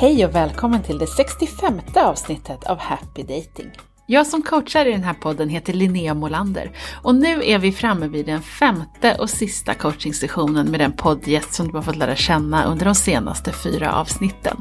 [0.00, 3.70] Hej och välkommen till det 65 avsnittet av Happy Dating.
[4.06, 6.70] Jag som coachar i den här podden heter Linnea Molander
[7.02, 11.68] och nu är vi framme vid den femte och sista coachingsessionen med den poddgäst som
[11.68, 14.56] du har fått lära känna under de senaste fyra avsnitten.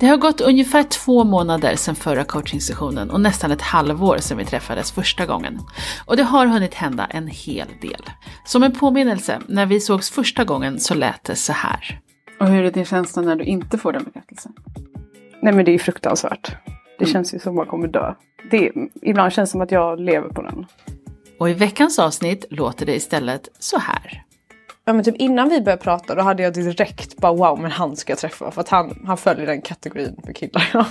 [0.00, 4.44] Det har gått ungefär två månader sedan förra coachingsessionen och nästan ett halvår sedan vi
[4.44, 5.60] träffades första gången.
[6.06, 8.02] Och det har hunnit hända en hel del.
[8.44, 12.00] Som en påminnelse, när vi sågs första gången så lät det så här.
[12.40, 14.52] Och hur är din känsla när du inte får den bekräftelsen?
[15.42, 16.56] Nej men det är fruktansvärt.
[16.98, 17.12] Det Mm.
[17.12, 18.14] känns ju som att man kommer dö.
[18.50, 18.70] Det,
[19.02, 20.66] ibland känns det som att jag lever på den.
[21.38, 24.22] Och i veckans avsnitt låter det istället så här.
[24.84, 27.96] Ja men typ innan vi började prata då hade jag direkt bara wow men han
[27.96, 30.70] ska jag träffa för att han, han följer den kategorin för killar.
[30.74, 30.86] Ja,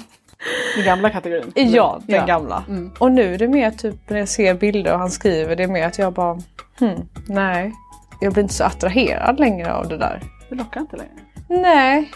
[0.75, 1.51] Den gamla kategorin?
[1.55, 2.25] ja den Ja.
[2.25, 2.63] gamla.
[2.67, 2.91] Mm.
[2.99, 5.67] Och nu är det mer typ när jag ser bilder och han skriver det är
[5.67, 6.39] mer att jag bara
[6.79, 7.73] hmm, nej.
[8.21, 10.23] Jag blir inte så attraherad längre av det där.
[10.49, 11.11] Det lockar inte längre.
[11.49, 12.11] Nej.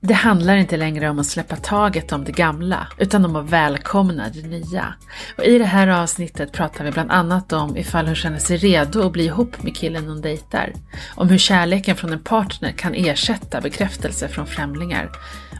[0.00, 4.28] Det handlar inte längre om att släppa taget om det gamla, utan om att välkomna
[4.28, 4.94] det nya.
[5.38, 9.06] Och I det här avsnittet pratar vi bland annat om ifall hon känner sig redo
[9.06, 10.72] att bli ihop med killen hon dejtar.
[11.14, 15.10] Om hur kärleken från en partner kan ersätta bekräftelse från främlingar.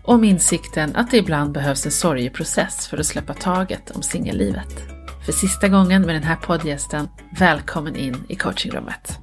[0.05, 4.83] Och om insikten att det ibland behövs en sorgeprocess för att släppa taget om singellivet.
[5.27, 7.08] För sista gången med den här poddgästen,
[7.39, 9.18] välkommen in i coachingrummet.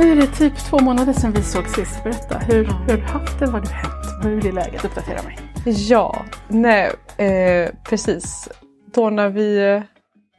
[0.00, 2.04] Nu är det typ två månader sedan vi såg sist.
[2.04, 3.46] Berätta, hur, hur har du haft det?
[3.46, 4.24] Vad har du hänt?
[4.24, 4.84] Hur är läget?
[4.84, 5.38] Uppdatera mig.
[5.64, 8.48] Ja, nej eh, precis.
[8.94, 9.82] Då när vi eh,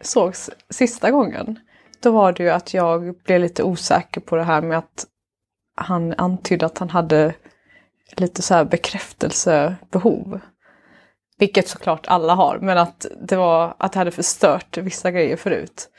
[0.01, 1.59] sågs sista gången.
[2.03, 5.05] Då var det ju att jag blev lite osäker på det här med att
[5.75, 7.33] han antydde att han hade
[8.17, 10.39] lite så här bekräftelsebehov.
[11.37, 15.89] Vilket såklart alla har, men att det var att det hade förstört vissa grejer förut.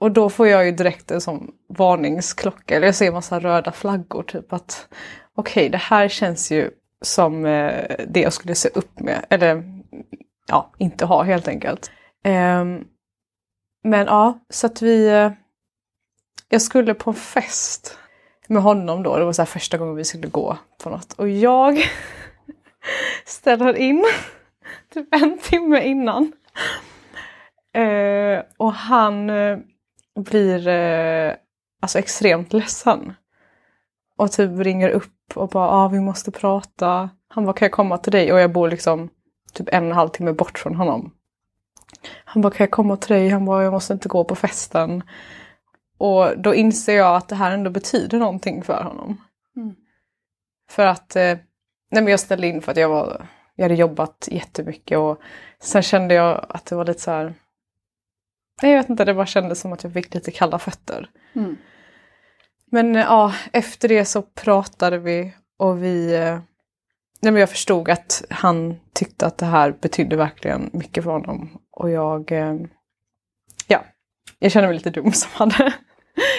[0.00, 4.22] Och då får jag ju direkt en sån varningsklocka, eller jag ser massa röda flaggor
[4.22, 4.88] typ att
[5.34, 6.70] okej, det här känns ju
[7.02, 9.64] som eh, det jag skulle se upp med, eller
[10.48, 11.90] ja, inte ha helt enkelt.
[12.24, 12.84] Ehm,
[13.84, 15.08] men ja, så att vi...
[15.08, 15.32] Eh,
[16.48, 17.98] jag skulle på en fest
[18.48, 21.12] med honom då, det var så här första gången vi skulle gå på något.
[21.12, 21.78] Och jag
[23.24, 24.04] ställer in
[24.94, 26.32] typ en timme innan.
[27.74, 29.58] Eh, och han eh,
[30.16, 31.34] blir eh,
[31.82, 33.14] alltså extremt ledsen.
[34.16, 37.10] Och typ ringer upp och bara ah, vi måste prata.
[37.28, 38.32] Han bara kan jag komma till dig?
[38.32, 39.08] Och jag bor liksom
[39.52, 41.12] typ en och en halv timme bort från honom.
[42.24, 43.28] Han bara kan jag komma till dig?
[43.28, 45.02] Han bara jag måste inte gå på festen.
[45.98, 49.20] Och då inser jag att det här ändå betyder någonting för honom.
[49.56, 49.74] Mm.
[50.70, 51.38] För att eh,
[51.90, 55.20] nej men jag ställde in för att jag var jag hade jobbat jättemycket och
[55.60, 57.34] sen kände jag att det var lite så här
[58.62, 61.10] jag vet inte, det bara kändes som att jag fick lite kalla fötter.
[61.34, 61.56] Mm.
[62.70, 66.14] Men eh, ja, efter det så pratade vi och vi...
[66.14, 66.38] eh,
[67.20, 71.58] Nej, men jag förstod att han tyckte att det här betydde verkligen mycket för honom.
[71.70, 72.32] Och jag...
[72.32, 72.54] eh,
[73.68, 73.84] Ja,
[74.38, 75.72] jag kände mig lite dum som hade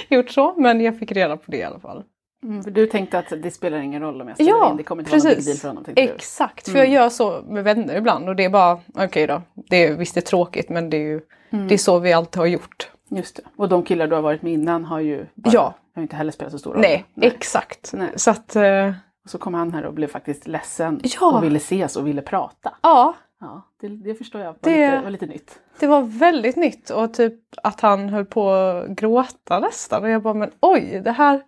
[0.10, 2.04] gjort så, men jag fick reda på det i alla fall.
[2.44, 4.84] Mm, för du tänkte att det spelar ingen roll om jag ställer Ja, in, det
[4.84, 5.46] kommer inte vara någon big precis.
[5.46, 5.84] deal för honom.
[5.84, 6.02] tänkte.
[6.04, 6.92] Exakt, för Mm.
[6.94, 10.14] jag gör så med vänner ibland och det är bara, okej då, det är, visst
[10.14, 11.68] det är tråkigt men det är ju Mm.
[11.68, 12.92] det är så vi alltid har gjort.
[13.10, 13.42] Just det.
[13.56, 15.74] Och de killar du har varit med innan har ju bara, Ja.
[15.96, 16.82] har inte heller spelat så stor roll.
[16.82, 17.94] Nej, exakt.
[17.94, 18.10] Nej.
[18.16, 18.92] Så att, eh,
[19.24, 21.38] Och så kom han här och blev faktiskt ledsen Ja.
[21.38, 22.74] och ville ses och ville prata.
[22.84, 25.60] ja, Ja, det, det förstår jag var, Det- lite, var lite nytt.
[25.80, 27.34] det var väldigt nytt och typ
[27.64, 31.42] att han höll på att gråta nästan och jag bara, men oj, det här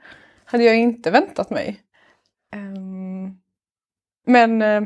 [0.52, 1.82] hade jag inte väntat mig.
[2.54, 3.38] Ehm,
[4.26, 4.82] men eh,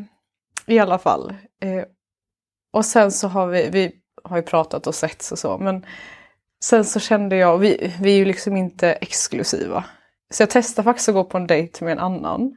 [0.68, 1.29] i alla fall.
[1.62, 1.84] eh,
[2.74, 3.91] och sen så har vi, vi
[4.24, 5.85] har ju pratat och setts och så, men
[6.63, 9.85] sen så kände jag, vi, vi är ju liksom inte exklusiva.
[10.34, 12.56] Så jag testade faktiskt att gå på en dejt med en annan.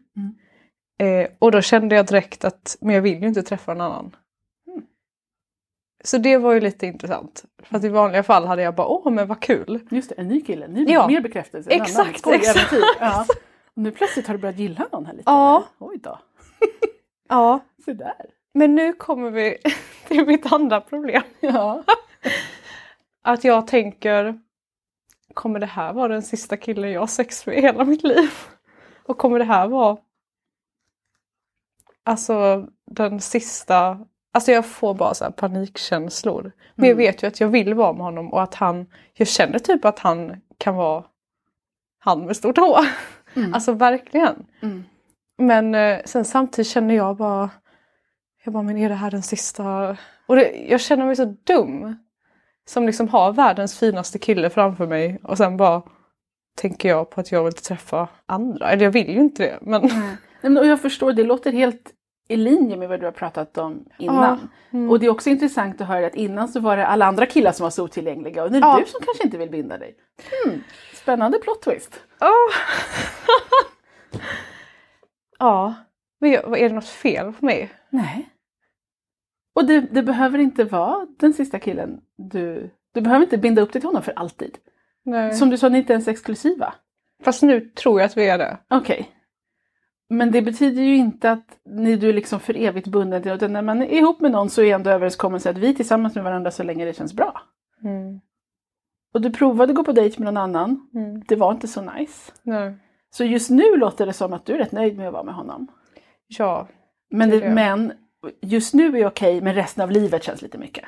[0.98, 4.16] Eh, och då kände jag direkt att, men jag vill ju inte träffa en annan.
[6.06, 7.44] Så det var ju lite intressant.
[7.62, 9.80] För att i vanliga fall hade jag bara, åh men vad kul.
[9.90, 11.06] Just det, en ny kille, ny, Ja.
[11.08, 11.70] mer bekräftelse.
[11.70, 12.74] Exakt, exakt.
[13.00, 13.26] Ja.
[13.66, 15.30] Och nu plötsligt har du börjat gilla någon här lite?
[15.30, 15.56] Ja.
[15.56, 15.88] eller?
[15.90, 16.18] Oj då,
[17.28, 18.26] Ja, så där.
[18.54, 19.56] men nu kommer vi
[20.08, 21.22] till mitt andra problem.
[21.40, 21.82] Ja.
[23.22, 24.40] Att jag tänker,
[25.34, 28.30] kommer det här vara den sista killen jag har sex med i hela mitt liv?
[29.04, 29.96] Och kommer det här vara
[32.04, 33.98] alltså den sista,
[34.36, 36.52] alltså jag får bara så här panikkänslor.
[36.74, 37.06] Men jag Mm.
[37.06, 39.98] vet ju att jag vill vara med honom och att han, jag känner typ att
[39.98, 41.04] han kan vara
[41.98, 42.76] han med stort H.
[43.36, 43.54] Mm.
[43.54, 44.46] Alltså verkligen.
[44.62, 44.84] Mm.
[45.38, 47.50] Men eh, sen samtidigt känner jag bara,
[48.44, 49.96] jag bara, men är det här den sista?
[50.26, 51.96] Och det, jag känner mig så dum.
[52.68, 55.82] Som liksom har världens finaste kille framför mig och sen bara,
[56.56, 58.70] tänker jag på att jag vill träffa andra.
[58.70, 59.58] Eller jag vill ju inte det.
[59.60, 59.82] Men...
[60.40, 61.92] Nej, men, jag förstår, det låter helt
[62.28, 64.48] i linje med vad du har pratat om innan.
[64.70, 64.90] Mm.
[64.90, 67.52] Och det är också intressant att höra att innan så var det alla andra killar
[67.52, 68.78] som var så otillgängliga och nu är det Ja.
[68.80, 69.96] du som kanske inte vill binda dig.
[70.44, 70.62] Hmm,
[70.94, 72.00] spännande plot twist.
[72.20, 72.28] Åh.
[75.38, 75.74] ja.
[76.20, 77.70] Men är det något fel på mig?
[77.90, 78.28] Nej.
[79.54, 82.70] Och det, det behöver inte vara den sista killen du...
[82.94, 84.58] Du behöver inte binda upp dig till honom för alltid.
[85.04, 85.32] Nej.
[85.34, 86.74] Som du sa, ni är inte ens exklusiva.
[87.24, 88.58] Fast nu tror jag att vi är det.
[88.70, 89.10] Okej.
[90.08, 93.52] Men det betyder ju inte att ni, du är liksom för evigt bunden till utan
[93.52, 96.24] när man är ihop med någon så är ändå överenskommelsen att vi är tillsammans med
[96.24, 97.40] varandra så länge det känns bra.
[97.84, 98.20] Mm.
[99.14, 100.90] Och du provade att gå på dejt med någon annan.
[100.94, 101.22] Mm.
[101.28, 102.32] Det var inte så nice.
[102.42, 102.74] Nej.
[103.10, 105.34] Så just nu låter det som att du är rätt nöjd med att vara med
[105.34, 105.66] honom.
[106.26, 106.68] Ja.
[107.10, 107.92] Men, Det men
[108.40, 110.84] just nu är okej, men resten av livet känns lite mycket.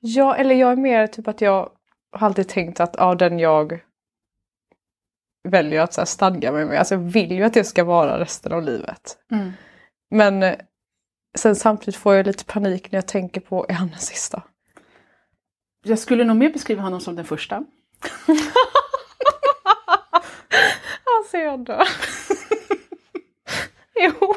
[0.00, 1.70] ja, eller jag är mer typ att jag
[2.12, 3.80] har alltid tänkt att ja, den jag
[5.48, 8.18] väljer att så här, stadga mig med, alltså jag vill ju att det ska vara
[8.20, 9.18] resten av livet.
[10.10, 10.54] Men eh,
[11.38, 14.42] sen samtidigt får jag lite panik när jag tänker på, är han den sista?
[15.84, 17.64] Jag skulle nog mer beskriva honom som den första.
[21.18, 21.82] Alltså jag dör.
[24.00, 24.34] jo.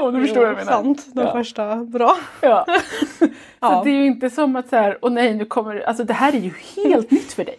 [0.00, 1.32] Om Jo, Sant, den Ja.
[1.32, 1.76] första.
[1.76, 2.16] Bra.
[2.40, 2.66] Ja.
[3.18, 3.28] Så
[3.60, 3.82] Ja.
[3.84, 6.32] det är ju inte som att så här, åh nej nu kommer alltså det här
[6.34, 7.58] är ju helt nytt för dig.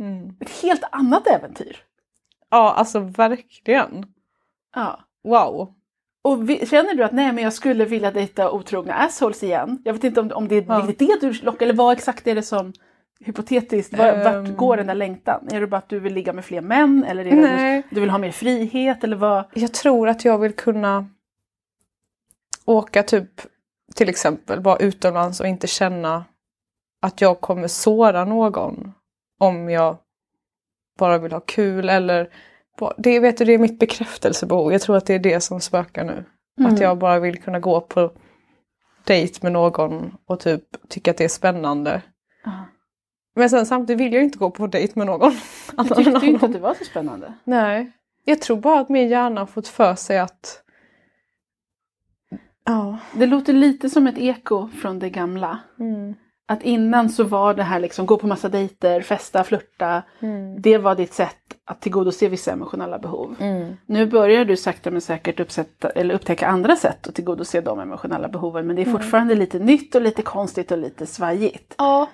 [0.00, 0.36] Mm.
[0.40, 1.76] Ett helt annat äventyr.
[2.50, 4.06] Ja, alltså verkligen.
[4.74, 5.00] Ja.
[5.24, 5.74] Wow.
[6.22, 9.82] Och vi, känner du att nej men jag skulle vilja dejta otrogna assholes igen?
[9.84, 10.86] Jag vet inte om, om det är Ja.
[10.98, 12.72] det du lockar eller vad exakt är det som
[13.20, 14.56] hypotetiskt, var, vart Ehm.
[14.56, 15.48] går den där längtan?
[15.52, 18.00] Är det bara att du vill ligga med fler män eller är det du, du
[18.00, 19.44] vill ha mer frihet eller vad?
[19.54, 21.06] Jag tror att jag vill kunna
[22.64, 23.40] åka typ
[23.94, 26.24] till exempel vara utomlands och inte känna
[27.02, 28.92] att jag kommer såra någon
[29.38, 29.98] om jag
[30.98, 32.28] bara vill ha kul eller
[32.96, 34.72] det, vet du, det är mitt bekräftelsebehov.
[34.72, 36.24] Jag tror att det är det som spökar nu.
[36.58, 36.74] Mm.
[36.74, 38.12] Att jag bara vill kunna gå på
[39.04, 42.02] dejt med någon och typ tycka att det är spännande.
[42.44, 42.64] Ja.
[43.34, 45.32] Men sen samtidigt vill jag inte gå på dejt med någon.
[45.76, 47.34] Annan tyckte ju inte att det var så spännande.
[47.44, 47.92] Nej.
[48.24, 50.62] Jag tror bara att min hjärna har fått för sig att...
[52.64, 52.98] Ja.
[53.14, 55.58] Det låter lite som ett eko från det gamla.
[55.80, 56.14] Mm.
[56.46, 60.02] Att innan så var det här liksom gå på massa dejter, festa, flirta.
[60.20, 60.60] Mm.
[60.60, 63.36] Det var ditt sätt att tillgodose vissa emotionella behov.
[63.40, 63.76] Mm.
[63.86, 68.28] Nu börjar du sakta men säkert uppsätta, eller upptäcka andra sätt att tillgodose de emotionella
[68.28, 68.66] behoven.
[68.66, 71.74] Men det är fortfarande lite nytt och lite konstigt och lite svajigt.
[71.78, 72.08] Ja.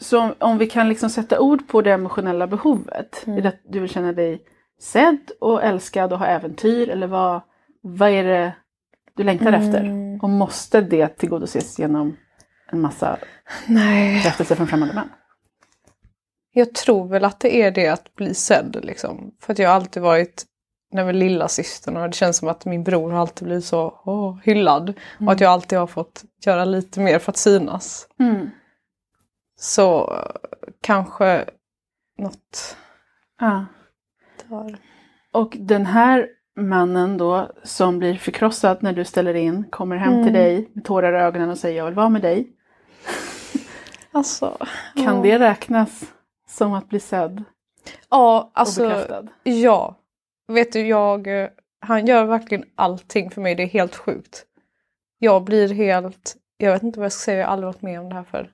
[0.00, 3.24] Så om, om vi kan liksom sätta ord på det emotionella behovet.
[3.26, 4.42] Är det att du vill känna dig
[4.80, 6.88] sedd och älskad och ha äventyr?
[6.88, 7.40] Eller vad,
[7.82, 8.52] vad är det
[9.16, 9.80] du längtar efter?
[9.80, 10.20] Mm.
[10.20, 12.16] Och måste det tillgodoses genom
[12.72, 13.18] en massa
[13.66, 14.14] Nej.
[14.14, 15.08] bekräftelse från främmande män?
[16.52, 19.34] Jag tror väl att det är det att bli sedd liksom.
[19.40, 20.44] För att jag har alltid varit
[20.92, 24.00] när med lilla systern och det känns som att min bror har alltid blivit så
[24.04, 24.94] åh, hyllad.
[25.26, 28.08] Och att jag alltid har fått göra lite mer för att synas.
[28.20, 28.50] Mm.
[29.56, 30.16] Så
[30.82, 31.44] kanske
[32.18, 32.76] något
[33.40, 33.66] Ja.
[34.48, 34.78] där.
[35.32, 36.26] Och den här
[36.56, 40.32] mannen då som blir förkrossad när du ställer in kommer hem till Mm.
[40.32, 42.56] dig med tårar i ögonen och säger jag vill vara med dig.
[44.12, 44.56] Alltså.
[44.94, 45.22] Kan ja.
[45.22, 46.12] det räknas
[46.48, 47.44] som att bli sedd
[48.08, 48.88] Ja, och alltså.
[48.88, 49.28] bekräftad?
[49.42, 49.96] Ja.
[50.48, 51.48] Vet du, jag, eh,
[51.80, 53.54] han gör verkligen allting för mig.
[53.54, 54.46] Det är helt sjukt.
[55.18, 58.00] Jag blir helt, jag vet inte vad jag ska säga, jag har aldrig varit med
[58.00, 58.50] om det här förr.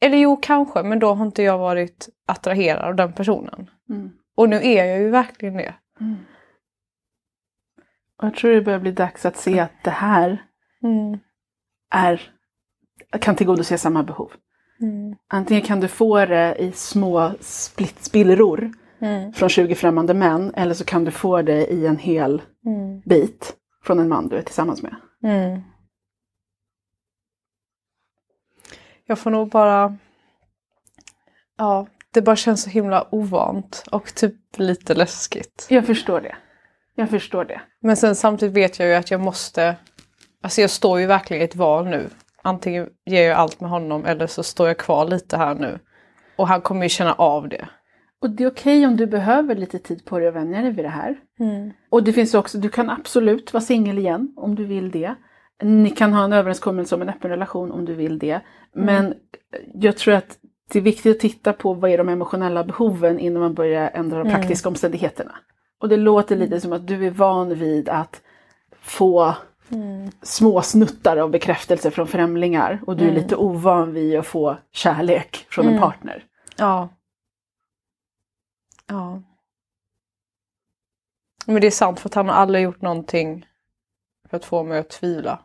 [0.00, 3.70] Eller jo, kanske, men då har inte jag varit attraherad av den personen.
[3.88, 4.10] Mm.
[4.36, 5.74] Och nu är jag ju verkligen det.
[6.00, 6.16] Mm.
[8.18, 10.42] Och jag tror det börjar bli dags att se att det här
[10.82, 11.18] Mm.
[11.90, 12.32] är,
[13.20, 14.32] kan tillgodose samma behov.
[14.80, 15.16] Mm.
[15.28, 17.32] Antingen kan du få det i små
[18.00, 19.32] spillror Mm.
[19.32, 23.00] från 20 främmande män eller så kan du få det i en hel Mm.
[23.00, 24.96] bit från en man du är tillsammans med.
[25.22, 25.60] Mm.
[29.06, 29.96] Jag får nog bara...
[31.58, 35.66] Ja, det bara känns så himla ovant och typ lite läskigt.
[35.70, 36.36] Jag förstår det.
[36.94, 37.60] Jag förstår det.
[37.80, 39.76] Men sen samtidigt vet jag ju att jag måste...
[40.42, 42.08] Alltså jag står ju verkligen i ett val nu.
[42.46, 45.78] Antingen ger jag allt med honom eller så står jag kvar lite här nu.
[46.36, 47.68] Och han kommer ju känna av det.
[48.22, 50.84] Och det är okej om du behöver lite tid på dig att vänja dig vid
[50.84, 51.16] det här.
[51.90, 55.14] Och det finns också, du kan absolut vara singel igen om du vill det.
[55.62, 58.40] Ni kan ha en överenskommelse om en öppen relation om du vill det.
[58.74, 59.14] Men
[59.74, 60.38] jag tror att
[60.72, 64.24] det är viktigt att titta på vad är de emotionella behoven innan man börjar ändra
[64.24, 65.34] de praktiska omständigheterna.
[65.80, 68.22] Och det låter lite som att du är van vid att
[68.80, 69.34] få
[70.22, 75.46] små snuttar av bekräftelse från främlingar och du är lite ovan vid att få kärlek
[75.50, 76.24] från en partner.
[76.56, 76.88] Ja.
[78.86, 79.22] Ja.
[81.46, 83.46] Men det är sant för att han har aldrig gjort någonting
[84.28, 85.38] för att få mig att tvivla.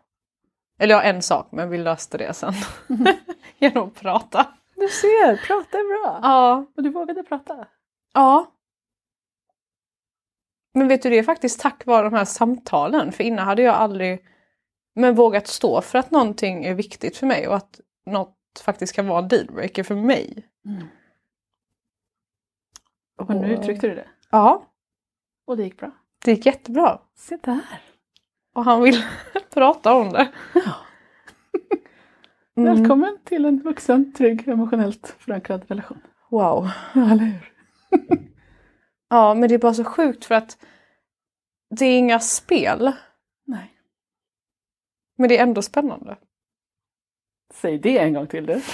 [0.80, 2.54] Eller ja, en sak, men vi löste det sen.
[3.60, 4.48] Genom att prata.
[4.76, 6.20] Du ser, prata är bra.
[6.24, 6.66] Ja.
[6.78, 7.68] Och du vågade prata.
[8.14, 8.52] Ja.
[10.80, 13.12] Men vet du, det är faktiskt tack vare de här samtalen.
[13.12, 14.26] För innan hade jag aldrig
[14.96, 19.08] men vågat stå för att någonting är viktigt för mig och att något faktiskt kan
[19.08, 20.48] vara en dealbreaker för mig.
[20.66, 20.88] Mm.
[23.18, 24.08] Och nu uttryckte du det.
[24.32, 24.66] Ja,
[25.46, 25.92] Och det gick bra.
[26.26, 27.00] det gick jättebra.
[27.16, 27.82] Se där.
[28.54, 29.04] Och han vill
[29.54, 30.32] prata om det.
[32.58, 32.76] Mm.
[32.76, 36.02] Välkommen till en vuxen, trygg, emotionellt förankrad relation.
[36.30, 36.70] Wow.
[36.94, 37.52] Ja, eller hur?
[39.10, 40.58] Ja, men det är bara så sjukt för att
[41.76, 42.92] det är inga spel,
[43.46, 43.74] Nej.
[45.18, 46.18] men det är ändå spännande.
[47.54, 48.62] Säg det en gång till du.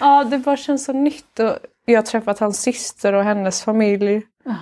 [0.00, 1.38] Ja, det bara känns så nytt.
[1.40, 4.22] Och jag har träffat hans syster och hennes familj.
[4.44, 4.56] Ja.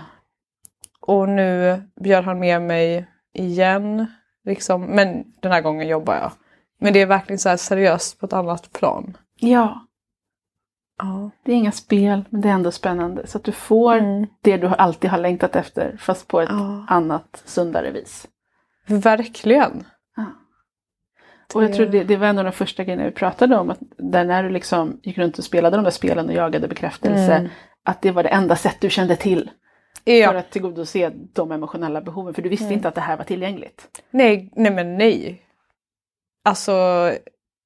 [1.01, 4.07] Och nu bjöd han med mig igen.
[4.45, 4.83] Liksom.
[4.83, 6.33] Men den här gången jobbar jag.
[6.79, 9.17] Men det är verkligen så seriöst på ett annat plan.
[9.39, 9.87] ja,
[10.99, 11.31] Ja.
[11.45, 13.27] det är inga spel, men det är ändå spännande.
[13.27, 14.27] Så att du får Mm.
[14.43, 16.85] det du alltid har längtat efter, fast på ett Ja.
[16.89, 18.27] annat, sundare vis.
[18.87, 19.85] Verkligen.
[20.17, 20.25] Ja.
[21.55, 23.79] Och jag tror det, det var en av de första grejerna vi pratade om, att
[23.99, 27.51] där när du liksom gick runt och spelade de där spelen och jagade bekräftelse, Mm.
[27.85, 29.51] att det var det enda sätt du kände till
[30.05, 30.39] för Ja.
[30.39, 32.35] att tillgodose de emotionella behoven.
[32.35, 32.75] För du visste Mm.
[32.77, 34.03] inte att det här var tillgängligt.
[34.11, 35.43] Nej, nej men nej.
[36.45, 36.73] Alltså,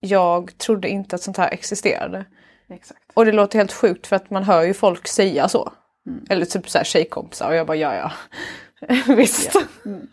[0.01, 2.25] jag trodde inte att sånt här existerade.
[2.71, 3.13] Exakt.
[3.15, 5.73] Och det låter helt sjukt för att man hör ju folk säga så.
[6.07, 6.25] Mm.
[6.31, 8.13] Eller typ så här tjejkompisar och jag bara ja ja.
[9.15, 9.55] Visst.
[9.55, 9.63] Ja.
[9.91, 10.09] Mm.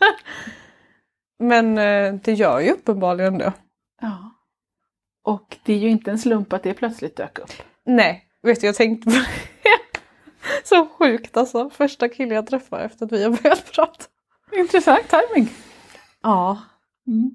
[1.40, 3.54] Men eh, det gör ju uppenbarligen det.
[4.02, 4.32] ja.
[5.24, 7.52] Och det är ju inte en slump att det plötsligt dök upp.
[7.86, 9.28] Nej, vet du jag tänkte på det.
[10.64, 11.70] Så sjukt alltså.
[11.70, 14.06] Första killen jag träffar efter att vi har börjat prata.
[14.52, 15.50] Intressant timing.
[16.22, 16.62] Ja.
[17.08, 17.32] Mm.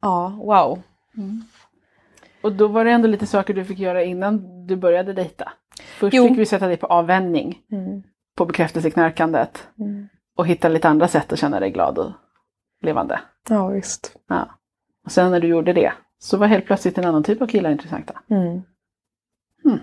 [0.00, 0.82] Ja, wow.
[2.44, 5.52] Och då var det ändå lite saker du fick göra innan du började dejta.
[5.98, 6.28] Först Jo.
[6.28, 8.02] fick vi sätta dig på avvänjning Mm.
[8.36, 10.08] på bekräftelseknarkandet Mm.
[10.36, 12.12] och hitta lite andra sätt att känna dig glad och
[12.82, 13.20] levande.
[13.48, 14.16] Ja, visst.
[14.28, 14.58] Ja.
[15.04, 17.70] Och sen när du gjorde det så var helt plötsligt en annan typ av killar
[17.70, 18.20] intressanta.
[18.30, 18.62] Mm.
[19.64, 19.78] Mm.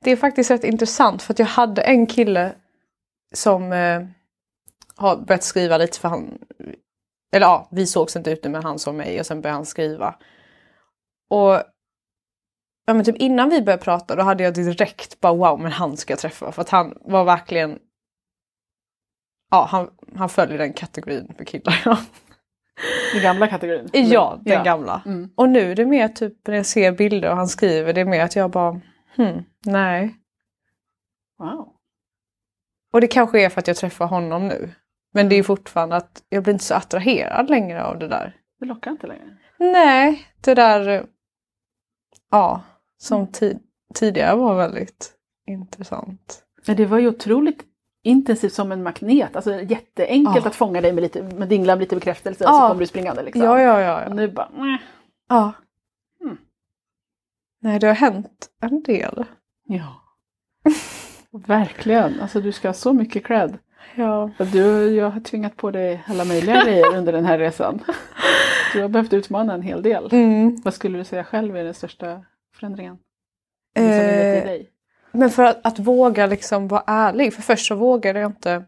[0.00, 2.54] Det är faktiskt rätt intressant för att jag hade en kille
[3.34, 4.02] som eh,
[4.96, 6.38] har börjat skriva lite för han...
[7.32, 10.14] Eller ja, vi sågs inte ute men han såg mig och sen började han skriva.
[11.32, 11.62] Och
[12.86, 15.96] ja, men typ innan vi började prata då hade jag direkt bara wow men han
[15.96, 17.78] ska jag träffa för att han var verkligen...
[19.50, 21.82] Ja, han, han följer den kategorin för killar.
[21.84, 21.98] Ja,
[23.12, 23.88] Den gamla kategorin.
[23.92, 24.62] ja den Ja.
[24.62, 25.02] gamla.
[25.06, 25.30] Mm.
[25.36, 28.04] Och nu är det mer typ när jag ser bilder och han skriver, det är
[28.04, 28.80] mer att jag bara
[29.16, 30.14] hmm, nej.
[31.38, 31.68] Wow.
[32.92, 34.74] Och det kanske är för att jag träffar honom nu.
[35.14, 38.36] Men det är fortfarande att jag blir inte så attraherad längre av det där.
[38.60, 39.36] Det lockar inte längre.
[39.58, 41.06] Nej, det där
[42.32, 42.62] ja,
[42.98, 43.58] som ti-
[43.94, 45.12] tidigare var väldigt
[45.46, 46.42] intressant.
[46.66, 47.62] Men det var ju otroligt
[48.04, 49.36] intensivt som en magnet.
[49.36, 50.48] Alltså jätteenkelt Ja.
[50.48, 52.60] att fånga dig med lite, med dingla lite bekräftelse och Ja.
[52.60, 53.42] så kommer du springande liksom.
[53.42, 54.04] Ja, ja, ja.
[54.04, 54.14] Och ja.
[54.14, 54.80] nu bara, "Mwah."
[55.28, 55.52] ja.
[56.24, 56.36] Mm.
[57.60, 59.24] Nej, det har hänt en del.
[59.68, 60.02] ja.
[61.46, 63.58] Verkligen, alltså du ska ha så mycket cred.
[63.94, 64.30] Ja.
[64.52, 67.80] Du, jag har tvingat på dig alla möjliga grejer under den här resan.
[68.72, 70.08] Du har behövt utmana en hel del.
[70.12, 70.60] Mm.
[70.64, 72.24] Vad skulle du säga själv är den största
[72.54, 72.98] förändringen?
[73.74, 74.70] Eh, dig?
[75.12, 78.64] Men för att, att våga liksom vara ärlig, för först så vågade jag inte.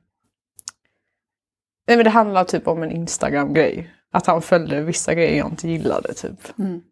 [1.87, 3.91] Nej men det handlar typ om en Instagram-grej.
[4.11, 6.59] Att han följde vissa grejer jag inte gillade typ.
[6.59, 6.83] Mm.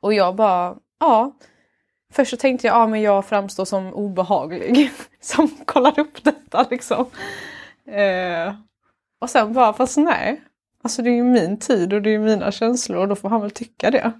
[0.00, 1.36] Och jag bara, ja.
[2.12, 4.90] Först så tänkte jag, ja men jag framstår som obehaglig.
[5.20, 7.06] Som kollar upp detta liksom.
[7.86, 8.54] Eh,
[9.20, 10.42] och sen bara, fast nej.
[10.82, 13.40] Alltså det är ju min tid och det är mina känslor och då får han
[13.40, 14.12] väl tycka det.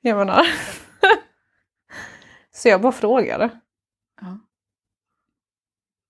[0.00, 0.46] Jag menar.
[2.54, 3.48] så jag bara frågade.
[4.20, 4.38] Ja.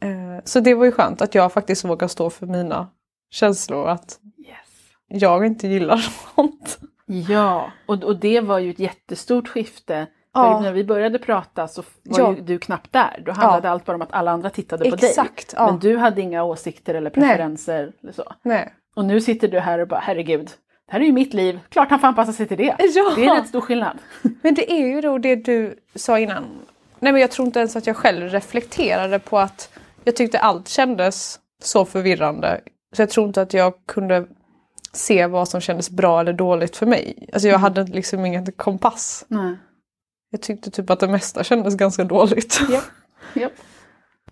[0.09, 2.89] Eh, så det var ju skönt att jag faktiskt vågar stå för mina
[3.31, 3.89] känslor.
[3.89, 4.93] Att Yes.
[5.09, 5.97] jag inte gillar
[6.35, 6.79] sånt.
[7.07, 10.07] Ja, och, och det var ju ett jättestort skifte.
[10.33, 10.57] Ja.
[10.57, 12.35] För när vi började prata så var Ja.
[12.37, 13.23] ju du knappt där.
[13.27, 15.09] Då handlade allt bara om att alla andra tittade på dig.
[15.09, 15.55] Exakt.
[15.57, 15.67] Ja.
[15.67, 17.93] Men du hade inga åsikter eller preferenser.
[18.03, 18.33] Eller så.
[18.43, 18.75] Nej.
[18.97, 20.51] Och nu sitter du här och bara, herregud,
[20.87, 21.61] det här är ju mitt liv.
[21.69, 22.77] Klart han får anpassa sig till det.
[22.95, 23.13] Ja.
[23.17, 23.99] Det är rätt stor skillnad.
[24.43, 26.45] Men det är ju då det du sa innan.
[26.99, 29.73] Nej men jag tror inte ens att jag själv reflekterade på att
[30.05, 32.61] jag tyckte allt kändes så förvirrande.
[32.97, 34.27] Så jag tror inte att jag kunde
[34.93, 37.29] se vad som kändes bra eller dåligt för mig.
[37.33, 39.25] Alltså jag hade liksom ingen kompass.
[39.29, 39.57] Nej.
[40.31, 42.61] Jag tyckte typ att det mesta kändes ganska dåligt.
[42.71, 42.81] Ja.
[43.35, 43.49] ja.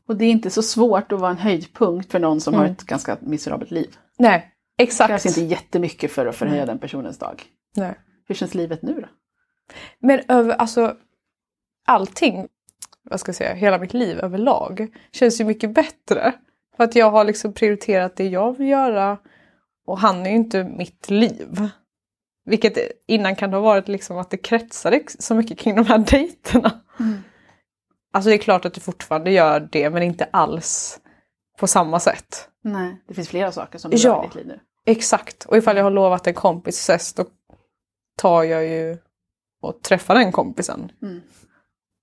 [0.09, 2.67] Och det är inte så svårt att vara en höjdpunkt för någon som mm.
[2.67, 3.97] har ett ganska miserabelt liv.
[4.19, 5.09] Nej, exakt.
[5.09, 7.43] Det krävs inte jättemycket för att förhöja den personens dag.
[7.77, 7.95] Nej.
[8.29, 9.09] Hur känns livet nu då?
[9.99, 10.97] Men över, alltså
[11.87, 12.49] allting,
[13.03, 16.33] vad ska jag säga, hela mitt liv överlag känns ju mycket bättre.
[16.77, 19.19] För att jag har liksom prioriterat det jag vill göra
[19.87, 21.69] och han är ju inte mitt liv.
[22.45, 25.99] Vilket innan kan det ha varit liksom att det kretsade så mycket kring de här
[25.99, 26.81] dejterna.
[27.01, 27.19] Mm.
[28.13, 31.01] Alltså det är klart att det fortfarande gör det men inte alls
[31.59, 32.49] på samma sätt.
[32.65, 34.61] Nej, det finns flera saker som berör ja, ditt liv nu.
[34.87, 37.25] Exakt, och ifall jag har lovat en kompis ses då
[38.17, 38.99] tar jag ju
[39.61, 40.93] och träffar den kompisen.
[41.03, 41.21] Mm.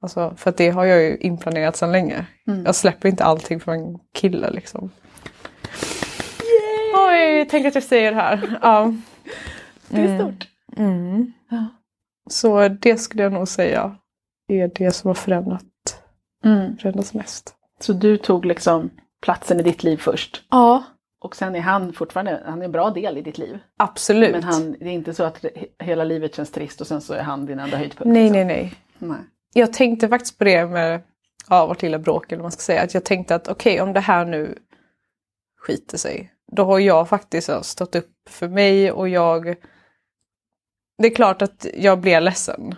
[0.01, 2.25] Alltså, för det har jag ju inplanerat sedan länge.
[2.47, 2.65] Mm.
[2.65, 4.91] Jag släpper inte allting för en kille liksom.
[6.41, 6.93] Yay!
[6.95, 8.59] Oj, tänk att jag säger det här.
[8.61, 8.93] Ja.
[9.89, 10.47] Det är stort.
[10.77, 11.33] Mm.
[11.49, 11.67] Ja.
[12.29, 13.95] Så det skulle jag nog säga
[14.47, 15.63] är det som har förändrat,
[16.43, 16.77] mm.
[16.77, 17.55] förändrats mest.
[17.79, 18.89] Så du tog liksom
[19.21, 20.43] platsen i ditt liv först?
[20.49, 20.83] Ja.
[21.21, 23.59] Och sen är han fortfarande han är en bra del i ditt liv?
[23.77, 24.31] Absolut.
[24.31, 25.45] Men han, det är inte så att
[25.79, 28.13] hela livet känns trist och sen så är han din enda höjdpunkt?
[28.13, 28.33] Nej, liksom.
[28.33, 29.19] nej, nej, nej.
[29.53, 31.01] Jag tänkte faktiskt på det med
[31.49, 32.81] ja, vårt lilla bråk eller vad man ska säga.
[32.81, 34.57] Att jag tänkte att okej, okay, om det här nu
[35.57, 36.31] skiter sig.
[36.51, 39.55] Då har jag faktiskt stått upp för mig och jag...
[40.97, 42.75] Det är klart att jag blev ledsen.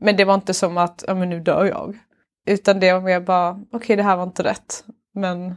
[0.00, 1.98] Men det var inte som att, ja men nu dör jag.
[2.46, 4.84] Utan det var mer bara, okej okay, det här var inte rätt.
[5.14, 5.54] Men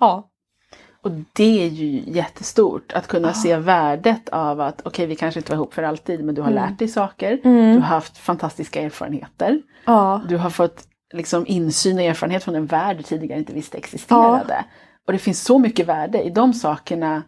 [0.00, 0.28] ja.
[1.02, 3.34] Och det är ju jättestort att kunna ah.
[3.34, 6.42] se värdet av att okej okay, vi kanske inte var ihop för alltid men du
[6.42, 6.64] har mm.
[6.64, 7.40] lärt dig saker.
[7.44, 7.74] Mm.
[7.74, 9.62] Du har haft fantastiska erfarenheter.
[9.84, 10.20] Ah.
[10.28, 14.54] Du har fått liksom insyn och erfarenhet från en värld du tidigare inte visste existerade.
[14.54, 14.64] Ah.
[15.06, 17.22] Och det finns så mycket värde i de sakerna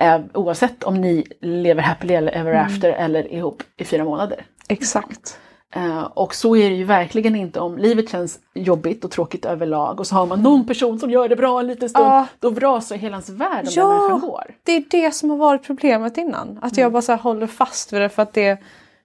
[0.00, 2.66] eh, oavsett om ni lever happily ever mm.
[2.66, 4.46] after eller ihop i fyra månader.
[4.68, 5.38] Exakt.
[5.76, 10.00] Uh, och så är det ju verkligen inte om livet känns jobbigt och tråkigt överlag
[10.00, 12.06] och så har man någon person som gör det bra en liten stund.
[12.06, 14.54] Uh, då rasar hela ens värld om ja, den människan går.
[14.62, 16.58] Det är det som har varit problemet innan.
[16.62, 16.82] Att mm.
[16.82, 18.58] jag bara så håller fast vid det för att det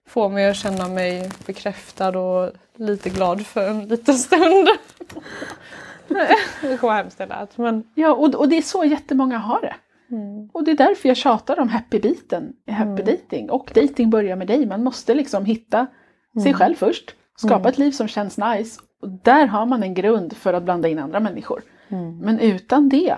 [0.08, 4.68] får mig att känna mig bekräftad och lite glad för en liten stund.
[6.62, 7.58] det var hemskt det lät.
[7.58, 7.84] Men...
[7.96, 9.76] Ja och, och det är så jättemånga har det.
[10.12, 10.50] Mm.
[10.54, 13.06] Och det är därför jag tjatar om happy-biten i happy mm.
[13.06, 13.50] dating.
[13.50, 14.66] Och dating börjar med dig.
[14.66, 15.88] Man måste liksom hitta
[16.42, 16.54] sig mm.
[16.54, 17.16] själv först.
[17.38, 17.70] Skapa mm.
[17.70, 18.82] ett liv som känns nice.
[19.02, 21.62] Och där har man en grund för att blanda in andra människor.
[21.90, 22.18] Mm.
[22.18, 23.18] Men utan det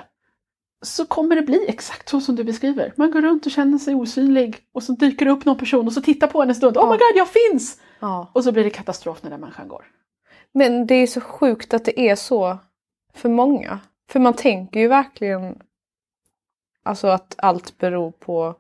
[0.82, 2.93] så kommer det bli exakt så som du beskriver.
[2.95, 5.93] Man går runt och känner sig osynlig och så dyker det upp någon person och
[5.93, 6.77] så tittar på en en stund.
[6.77, 7.82] Oh my god, jag finns!
[7.99, 8.32] Ja.
[8.34, 9.86] Och så blir det katastrof när den människan går.
[10.53, 12.58] Men det är så sjukt att det är så
[13.13, 13.80] för många.
[14.10, 15.62] För man tänker ju verkligen
[16.84, 18.56] alltså att allt beror på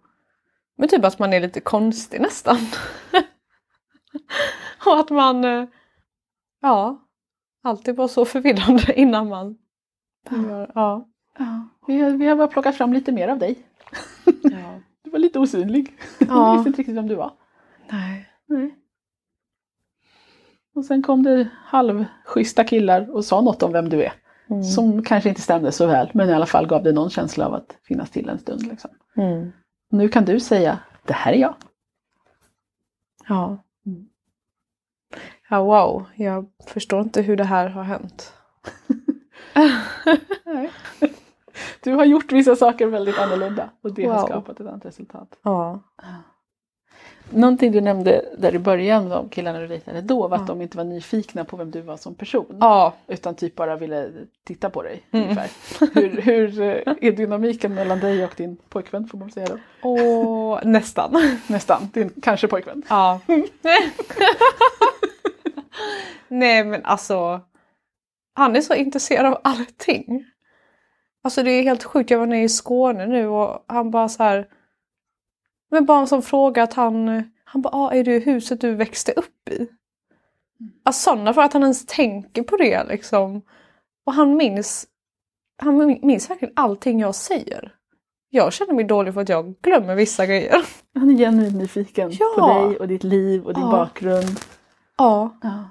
[0.77, 2.57] men typ att man är lite konstig nästan.
[4.85, 5.65] och att man, eh,
[6.61, 7.07] ja,
[7.63, 9.57] alltid var så förvirrande innan man
[10.31, 11.09] gör, ja.
[11.37, 11.69] ja.
[11.87, 13.57] Vi, har, vi har bara plockat fram lite mer av dig.
[14.43, 14.79] Ja.
[15.03, 15.93] Du var lite osynlig.
[16.19, 16.27] Ja.
[16.27, 17.31] Jag visste inte riktigt vem du var.
[17.91, 18.29] Nej.
[18.45, 18.75] Nej.
[20.75, 24.13] Och sen kom det halvschyssta killar och sa något om vem du är.
[24.49, 24.63] Mm.
[24.63, 27.53] Som kanske inte stämde så väl men i alla fall gav det någon känsla av
[27.53, 28.61] att finnas till en stund.
[28.61, 28.91] Liksom.
[29.15, 29.51] Mm.
[29.89, 31.55] Nu kan du säga, det här är jag.
[33.27, 33.63] Ja.
[35.49, 36.05] Ja, wow.
[36.15, 38.33] Jag förstår inte hur det här har hänt.
[41.83, 44.15] du har gjort vissa saker väldigt annorlunda och det wow.
[44.15, 45.39] har skapat ett annat resultat.
[45.43, 45.79] Ja.
[47.29, 50.47] Någonting du nämnde där i början om killarna du dejtade då var att ja.
[50.47, 52.57] de inte var nyfikna på vem du var som person.
[52.59, 52.93] Ja.
[53.07, 54.11] Utan typ bara ville
[54.43, 55.01] titta på dig.
[55.11, 55.25] Mm.
[55.25, 55.49] Ungefär.
[56.01, 59.57] hur, hur eh, är dynamiken mellan dig och din pojkvän får man säga då?
[59.81, 61.39] Åh, nästan.
[61.47, 62.83] Nästan, din kanske pojkvän.
[62.89, 63.19] Ja.
[66.27, 67.41] Nej men alltså.
[68.33, 70.25] Han är så intresserad av allting.
[71.23, 72.09] Alltså det är helt sjukt.
[72.09, 74.47] Jag var nere i Skåne nu och han bara så här.
[75.71, 77.23] Men bara som fråga att han.
[77.43, 79.67] Han bara, ah, är det huset du växte upp i?
[80.83, 83.41] Alltså sådana för att han ens tänker på det liksom.
[84.05, 84.87] Och han minns.
[85.57, 87.73] Han minns verkligen allting jag säger.
[88.29, 90.65] Jag känner mig dålig för att jag glömmer vissa grejer.
[90.95, 92.33] Han är genuint nyfiken ja.
[92.37, 93.71] på dig och ditt liv och din ja.
[93.71, 94.39] bakgrund.
[94.97, 95.37] Ja.
[95.41, 95.69] ja.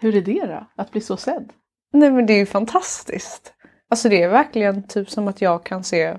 [0.00, 1.52] Hur är det då, att bli så sedd?
[1.92, 3.54] Nej men det är ju fantastiskt.
[3.88, 6.18] Alltså det är verkligen typ som att jag kan se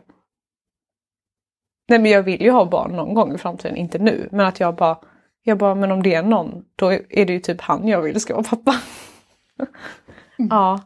[1.90, 4.30] Nej men jag vill ju ha barn någon gång i framtiden, inte nu.
[4.32, 4.98] Men att jag bara,
[5.44, 8.22] jag bara, men om det är någon, då är det ju typ han jag vill
[8.22, 8.76] ska vara pappa.
[10.40, 10.50] Mm.
[10.50, 10.82] Ja.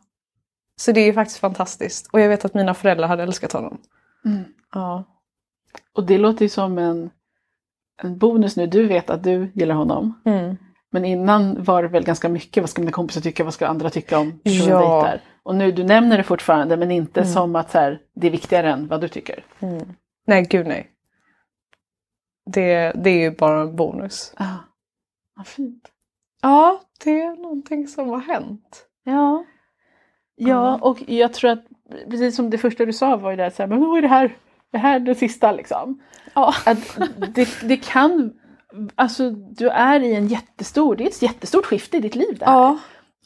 [0.76, 2.10] Så det är ju faktiskt fantastiskt.
[2.14, 3.78] Och jag vet att mina föräldrar hade älskat honom.
[4.26, 4.44] Mm.
[4.74, 5.04] Ja.
[5.94, 7.10] Och det låter ju som en,
[8.02, 8.68] en bonus nu.
[8.68, 10.22] Du vet att du gillar honom.
[10.26, 10.56] Mm.
[10.94, 13.90] Men innan var det väl ganska mycket, vad ska mina kompisar tycka, vad ska andra
[13.90, 15.02] tycka om personen Ja.
[15.04, 15.22] dejtar?
[15.44, 17.34] Och nu, du nämner det fortfarande men inte Mm.
[17.34, 19.44] som att så här, det är viktigare än vad du tycker.
[20.28, 20.90] Nej, gud nej.
[22.46, 24.34] Det, det är ju bara en bonus.
[24.38, 24.46] Ah,
[25.36, 25.84] vad fint.
[26.42, 28.86] Ja, det är någonting som har hänt.
[29.04, 29.46] Ja.
[30.36, 30.84] Ja, Mm.
[30.84, 31.66] och jag tror att
[32.10, 34.02] precis som det första du sa var ju det här, så här men vad är
[34.02, 34.38] det här,
[34.72, 36.02] det här är det sista liksom.
[36.34, 36.54] Ja.
[36.66, 36.98] Att
[37.36, 38.34] det, det kan,
[38.96, 42.46] alltså du är i en jättestor, det är ett jättestort skifte i ditt liv där.
[42.46, 42.78] Ja.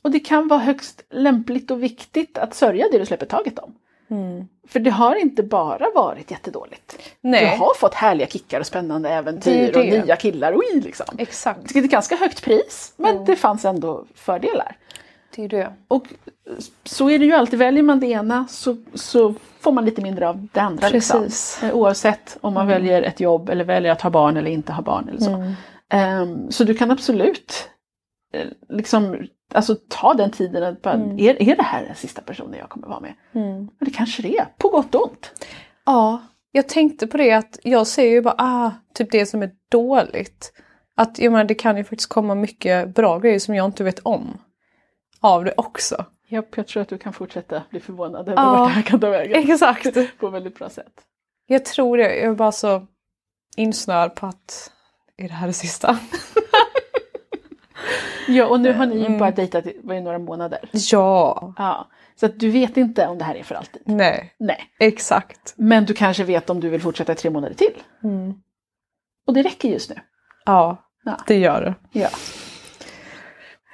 [0.02, 3.76] Och det kan vara högst lämpligt och viktigt att sörja det du släpper taget om.
[4.68, 7.00] För det har inte bara varit jättedåligt.
[7.22, 7.42] Nej.
[7.42, 10.04] Du har fått härliga kickar och spännande äventyr Det är och det.
[10.06, 10.54] nya killar.
[10.56, 11.06] Oj, liksom.
[11.18, 11.74] Exakt.
[11.74, 14.78] Det är ett ganska högt pris men det fanns ändå fördelar.
[15.36, 15.74] Det är det.
[15.88, 16.08] Och
[16.84, 20.30] så är det ju alltid, väljer man det ena så, så får man lite mindre
[20.30, 20.90] av det andra.
[20.90, 21.22] Liksom.
[21.22, 21.64] Precis.
[21.64, 24.82] Eh, Oavsett om man väljer ett jobb eller väljer att ha barn eller inte ha
[24.84, 25.10] barn.
[25.10, 25.54] Eller så.
[25.90, 27.70] Ehm, så du kan absolut
[28.34, 30.64] eh, liksom, alltså, ta den tiden.
[30.64, 33.14] Att bara, är, är det här den sista personen jag kommer vara med?
[33.80, 35.32] Och det kanske det är, på gott och ont.
[35.86, 39.52] Ja, jag tänkte på det att jag ser ju bara ah, typ det som är
[39.72, 40.54] dåligt.
[40.96, 44.00] Att jag menar, det kan ju faktiskt komma mycket bra grejer som jag inte vet
[44.00, 44.38] om.
[45.20, 46.06] Av det också.
[46.28, 48.52] Japp, jag tror att du kan fortsätta bli förvånad över Ja.
[48.52, 49.50] vart det här kan ta vägen.
[49.52, 49.98] Exakt.
[50.20, 50.94] På väldigt bra sätt.
[51.46, 52.16] Jag tror det.
[52.16, 52.88] Jag är bara så
[53.56, 54.72] insnöad på att
[55.18, 56.00] är det här det sista?
[58.30, 60.70] Ja, och nu har ni ju bara dejtat i några månader.
[60.72, 61.54] Ja.
[61.58, 63.82] Ja, så att du vet inte om det här är för alltid.
[63.86, 64.70] Nej, Nej.
[64.80, 65.54] exakt.
[65.58, 67.84] Men du kanske vet om du vill fortsätta i tre månader till.
[69.28, 69.96] Och det räcker just nu.
[70.46, 71.18] Ja, Ja.
[71.28, 72.00] det gör det.
[72.00, 72.10] Ja.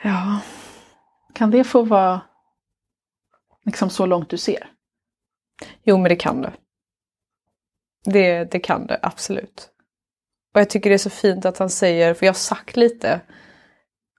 [0.04, 0.40] Ja.
[1.34, 2.22] Kan det få vara
[3.66, 4.72] liksom så långt du ser?
[5.84, 6.54] Jo, men det kan det.
[8.06, 9.70] Det, det kan det, absolut.
[10.54, 13.22] Och jag tycker det är så fint att han säger, för jag har sagt lite,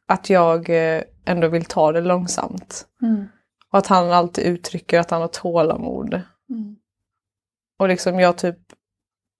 [0.06, 2.86] att jag eh, ändå vill ta det långsamt.
[3.70, 6.14] Och att han alltid uttrycker att han har tålamod.
[6.50, 6.76] Mm.
[7.78, 8.58] Och liksom jag typ,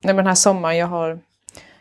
[0.04, 1.20] nej men den här sommaren jag har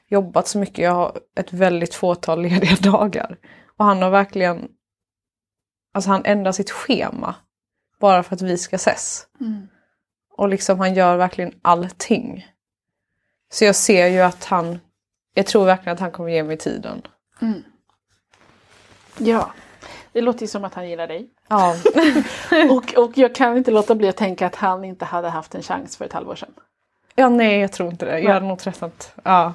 [0.08, 3.38] jobbat så mycket, jag har ett väldigt fåtal lediga dagar.
[3.77, 4.69] Och han har verkligen,
[5.93, 7.36] alltså han ändrar sitt schema.
[7.99, 9.27] Bara för att vi ska ses.
[9.41, 9.67] Mm.
[10.38, 12.47] Och liksom han gör verkligen allting.
[13.53, 14.79] Så jag ser ju att han,
[15.34, 17.01] jag tror verkligen att han kommer ge mig tiden.
[19.17, 19.51] Ja.
[20.12, 21.29] Det låter ju som att han gillar dig.
[21.47, 21.75] Ja,
[22.69, 25.62] Och, och jag kan inte låta bli att tänka att han inte hade haft en
[25.62, 26.53] chans för ett halvår sedan.
[27.15, 28.19] ja nej jag tror inte det.
[28.19, 29.15] Jag hade nog tröttnat.
[29.23, 29.53] Ja.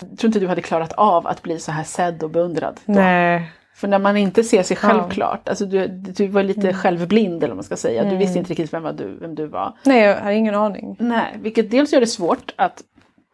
[0.00, 2.80] Jag tror inte du hade klarat av att bli så här sedd och beundrad.
[2.84, 2.92] då.
[2.92, 3.52] Nej.
[3.82, 5.08] För när man inte ser sig själv Ja.
[5.08, 8.04] klart, alltså du, du var lite självblind eller vad man ska säga.
[8.04, 9.72] Du visste inte riktigt vem, var du, vem du var.
[9.82, 10.96] Nej jag har ingen aning.
[10.98, 12.82] Nej, vilket dels gör det svårt att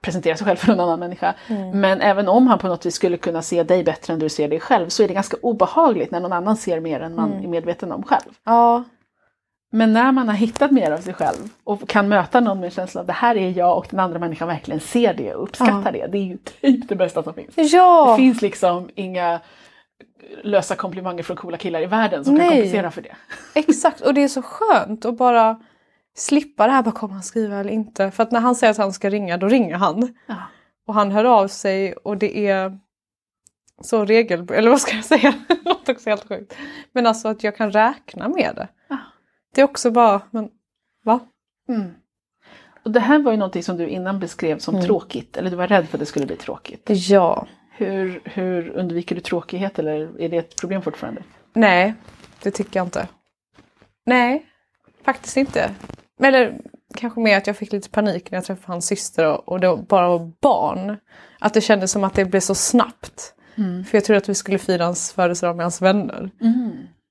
[0.02, 1.34] presentera sig själv för en annan människa.
[1.74, 4.48] Men även om han på något vis skulle kunna se dig bättre än du ser
[4.48, 7.48] dig själv så är det ganska obehagligt när någon annan ser mer än man är
[7.48, 8.30] medveten om själv.
[8.44, 8.84] Ja.
[9.70, 13.00] Men när man har hittat mer av sig själv och kan möta någon med känslan
[13.00, 16.06] av det här är jag och den andra människan verkligen ser det och uppskattar det.
[16.06, 17.72] Det är ju typ det bästa som finns.
[17.72, 18.10] Ja!
[18.10, 19.40] Det finns liksom inga
[20.42, 22.56] lösa komplimanger från coola killar i världen som kan Nej.
[22.56, 23.16] kompensera för det.
[23.54, 25.60] Exakt, och det är så skönt att bara
[26.16, 28.10] slippa det här, bara kommer han skriva eller inte?
[28.10, 30.14] För att när han säger att han ska ringa, då ringer han.
[30.26, 30.36] Ja.
[30.86, 32.78] Och han hör av sig och det är
[33.80, 34.52] så regel...
[34.52, 35.34] Eller vad ska jag säga?
[35.48, 36.54] Det låter också helt sjukt.
[36.92, 38.68] Men alltså att jag kan räkna med det.
[38.88, 38.96] Ja.
[39.54, 40.50] Det är också bara, men
[41.04, 41.20] va?
[41.68, 41.90] Mm.
[42.82, 45.66] Och det här var ju någonting som du innan beskrev som tråkigt, eller du var
[45.66, 46.86] rädd för att det skulle bli tråkigt.
[46.88, 47.46] Ja.
[47.78, 51.22] Hur, hur undviker du tråkighet eller är det ett problem fortfarande?
[51.52, 51.94] Nej,
[52.42, 53.08] det tycker jag inte.
[54.06, 54.46] Nej,
[55.04, 55.74] faktiskt inte.
[56.22, 56.60] Eller
[56.94, 59.76] kanske mer att jag fick lite panik när jag träffade hans syster och, och det
[59.88, 60.96] bara var barn.
[61.38, 63.34] Att det kändes som att det blev så snabbt.
[63.84, 66.30] För jag trodde att vi skulle fira hans födelsedag med hans vänner.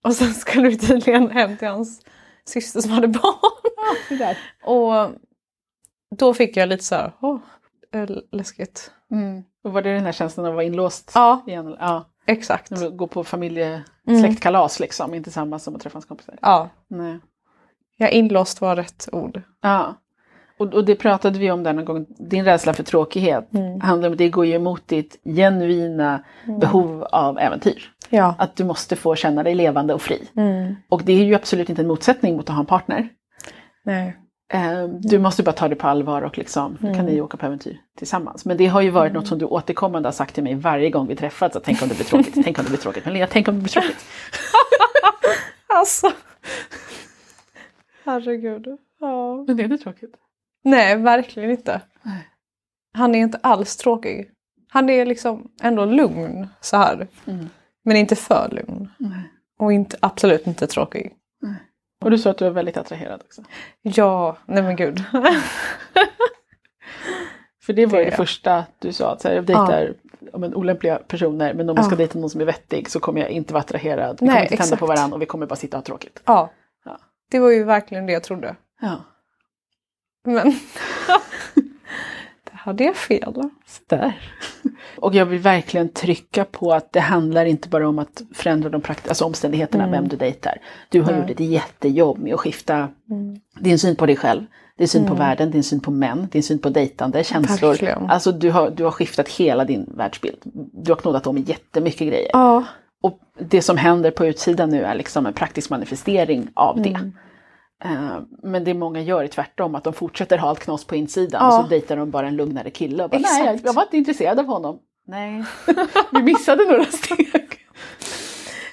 [0.03, 2.01] Och sen skulle vi tydligen hem till hans
[2.45, 4.17] syster som hade barn.
[4.17, 4.37] Där.
[4.63, 5.11] Och
[6.17, 7.39] då fick jag lite så här, åh,
[7.93, 8.91] eh, läskigt.
[9.11, 9.43] Mm.
[9.67, 11.75] Och var det den här känslan av att vara inlåst Ja, igen?
[11.79, 12.71] Ja, exakt.
[12.91, 16.35] går på familjesläktkalas liksom, inte samma som att träffa hans kompisar.
[16.41, 17.19] Ja, Nej.
[17.97, 19.41] ja, inlåst var rätt ord.
[19.61, 19.95] Ja.
[20.59, 23.49] Och, och det pratade vi om där någon gång, din rädsla för tråkighet
[23.81, 26.23] handlar om det går ju emot ditt genuina
[26.59, 27.91] behov av äventyr.
[28.09, 28.35] Ja.
[28.37, 30.27] Att du måste få känna dig levande och fri.
[30.89, 33.09] Och det är ju absolut inte en motsättning mot att ha en partner.
[33.83, 34.17] Nej.
[34.53, 37.45] Eh, Du måste bara ta det på allvar och liksom, nu kan ni åka på
[37.45, 38.45] äventyr tillsammans.
[38.45, 41.07] Men det har ju varit något som du återkommande har sagt till mig varje gång
[41.07, 41.55] vi träffats.
[41.55, 43.05] Att tänk om det blir tråkigt, tänk om det blir tråkigt.
[43.05, 43.97] Men Lea, tänk om det blir tråkigt.
[45.69, 46.11] Alltså.
[48.05, 48.67] Herregud.
[48.99, 49.43] Ja.
[49.47, 50.15] Men är det tråkigt?
[50.63, 51.81] Nej, verkligen inte.
[52.03, 52.27] Nej.
[52.93, 54.29] Han är inte alls tråkig.
[54.69, 57.07] Han är liksom ändå lugn så här.
[57.27, 57.49] Mm.
[57.85, 58.89] Men inte för lugn.
[58.97, 59.31] Nej.
[59.59, 61.13] Och inte, absolut inte tråkig.
[62.01, 63.43] Och du sa att du var väldigt attraherad också.
[63.81, 65.03] Ja, nej men gud.
[67.65, 69.93] För det var ju Det- det första du sa, att så här, jag dejtar
[70.31, 70.37] ja.
[70.37, 71.97] men, olämpliga personer men om jag ska Ja.
[71.97, 74.17] dejta någon som är vettig så kommer jag inte vara attraherad.
[74.21, 74.79] Vi Nej, kommer inte tända exakt.
[74.79, 76.21] på varandra och vi kommer bara sitta och ha tråkigt.
[76.25, 76.51] ja.
[76.85, 76.99] Ja.
[77.31, 78.55] Det var ju verkligen det jag trodde.
[78.81, 78.95] Ja.
[80.25, 80.55] Men det
[82.67, 83.33] hade jag fel.
[83.87, 84.13] Där.
[84.97, 88.81] Och jag vill verkligen trycka på att det handlar inte bara om att förändra de
[88.81, 89.91] prakt- alltså omständigheterna, Mm.
[90.01, 90.57] vem du dejtar.
[90.89, 91.21] Du har Nej.
[91.21, 92.75] gjort ett jättejobb med att skifta
[93.09, 93.39] Mm.
[93.59, 94.41] din syn på dig själv,
[94.77, 95.19] din syn på Mm.
[95.19, 97.69] världen, din syn på män, din syn på dejtande, känslor.
[97.69, 98.09] Verkligen.
[98.09, 100.37] Alltså du har, du har skiftat hela din världsbild.
[100.73, 102.29] Du har knådat om jättemycket grejer.
[102.33, 102.63] Ja.
[103.01, 107.11] Och det som händer på utsidan nu är liksom en praktisk manifestering av det.
[107.83, 108.07] Mm.
[108.07, 111.41] Eh, Men det många gör är tvärtom, att de fortsätter ha allt knas på insidan
[111.41, 111.57] Ja.
[111.59, 113.03] och så dejtar de bara en lugnare kille.
[113.03, 113.43] Och bara, Exakt.
[113.45, 114.79] Nej, jag var inte intresserad av honom.
[115.07, 115.43] Nej,
[116.11, 117.67] vi missade några steg.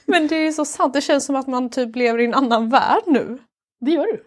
[0.06, 2.68] Men det är så sant, det känns som att man typ lever i en annan
[2.68, 3.38] värld nu.
[3.80, 4.24] Det gör du.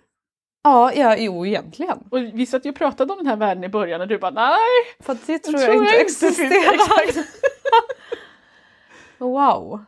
[0.63, 1.98] Ja, ja jo egentligen.
[2.12, 4.32] Och vi satt ju och pratade om den här världen i början och du bara
[4.32, 4.58] nej.
[5.00, 7.26] För det tror tror jag, inte jag inte existerar.
[9.18, 9.80] wow.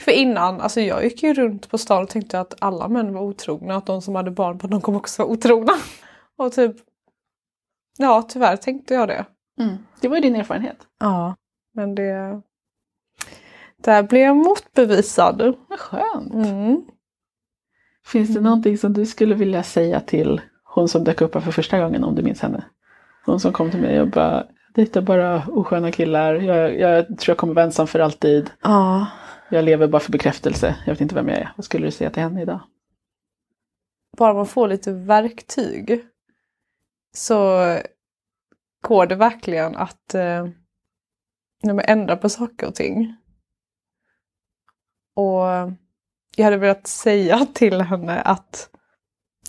[0.00, 3.22] För innan, alltså jag gick ju runt på stan och tänkte att alla män var
[3.22, 5.72] otrogna, att de som hade barn på de kommer också vara otrogna.
[6.38, 6.76] Och typ,
[7.98, 9.24] ja tyvärr tänkte jag det.
[9.60, 9.76] Mm.
[10.00, 10.76] Det var ju din erfarenhet.
[11.00, 11.36] Ja.
[11.74, 12.42] Men det,
[13.76, 15.54] där blev jag motbevisad.
[15.68, 16.34] Vad skönt.
[16.34, 16.82] Mm.
[18.06, 21.52] Finns det någonting som du skulle vilja säga till hon som dök upp här för
[21.52, 22.64] första gången om du minns henne?
[23.26, 26.34] Hon som kom till mig och bara dejtar bara osköna killar.
[26.34, 28.50] Jag, jag tror jag kommer vara ensam för alltid.
[28.62, 29.06] Ja.
[29.50, 30.76] Jag lever bara för bekräftelse.
[30.86, 31.52] Jag vet inte vem jag är.
[31.56, 32.60] Vad skulle du säga till henne idag?
[34.20, 36.04] bara man får lite verktyg
[37.14, 37.60] så
[38.82, 40.46] går det verkligen att eh,
[41.84, 43.16] ändra på saker och ting.
[45.14, 45.44] Och
[46.36, 48.70] jag hade velat säga till henne att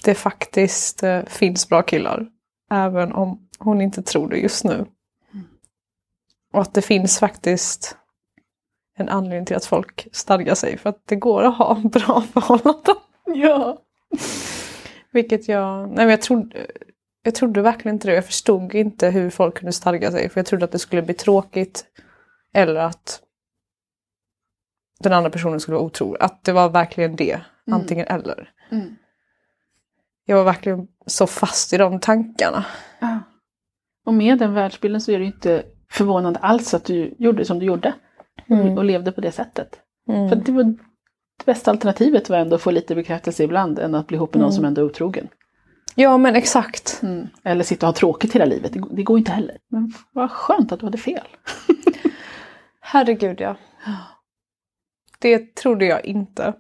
[0.03, 2.27] det faktiskt eh, finns bra killar.
[2.71, 4.85] Även om hon inte tror det just nu.
[6.53, 7.97] Och att det finns faktiskt
[9.01, 10.77] en anledning till att folk stadgar sig.
[10.77, 12.95] För att det går att ha bra förhållanden.
[13.25, 13.77] Ja.
[15.11, 16.67] Vilket jag, nej men jag trodde,
[17.23, 18.15] jag trodde verkligen inte det.
[18.15, 20.29] Jag förstod inte hur folk kunde stadga sig.
[20.29, 21.85] För jag trodde att det skulle bli tråkigt.
[22.53, 23.21] Eller att
[24.99, 26.21] den andra personen skulle vara otrolig.
[26.21, 27.33] Att det var verkligen det.
[27.33, 27.81] Mm.
[27.81, 28.49] Antingen eller.
[28.71, 28.95] Mm.
[30.25, 32.65] Jag var verkligen så fast i de tankarna.
[32.99, 33.19] ja.
[34.05, 37.65] Och med den världsbilden så är det inte förvånande alls att du gjorde som du
[37.65, 37.93] gjorde.
[38.49, 38.77] Mm.
[38.77, 39.79] Och levde på det sättet.
[40.09, 40.29] Mm.
[40.29, 44.07] För det var det bästa alternativet var ändå att få lite bekräftelse ibland än att
[44.07, 44.55] bli ihop med någon Mm.
[44.55, 45.27] som ändå är otrogen.
[45.95, 46.99] Ja men exakt.
[47.03, 47.27] Mm.
[47.43, 48.73] Eller sitta och ha tråkigt hela livet.
[48.73, 49.57] Det, går- det går inte heller.
[49.67, 51.27] Men vad skönt att du hade fel.
[52.79, 53.55] Herregud ja.
[55.19, 56.53] Det trodde jag inte.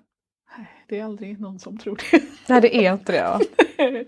[0.89, 2.21] Det är aldrig någon som tror det.
[2.49, 3.17] Nej det är inte det.
[3.17, 3.39] Ja.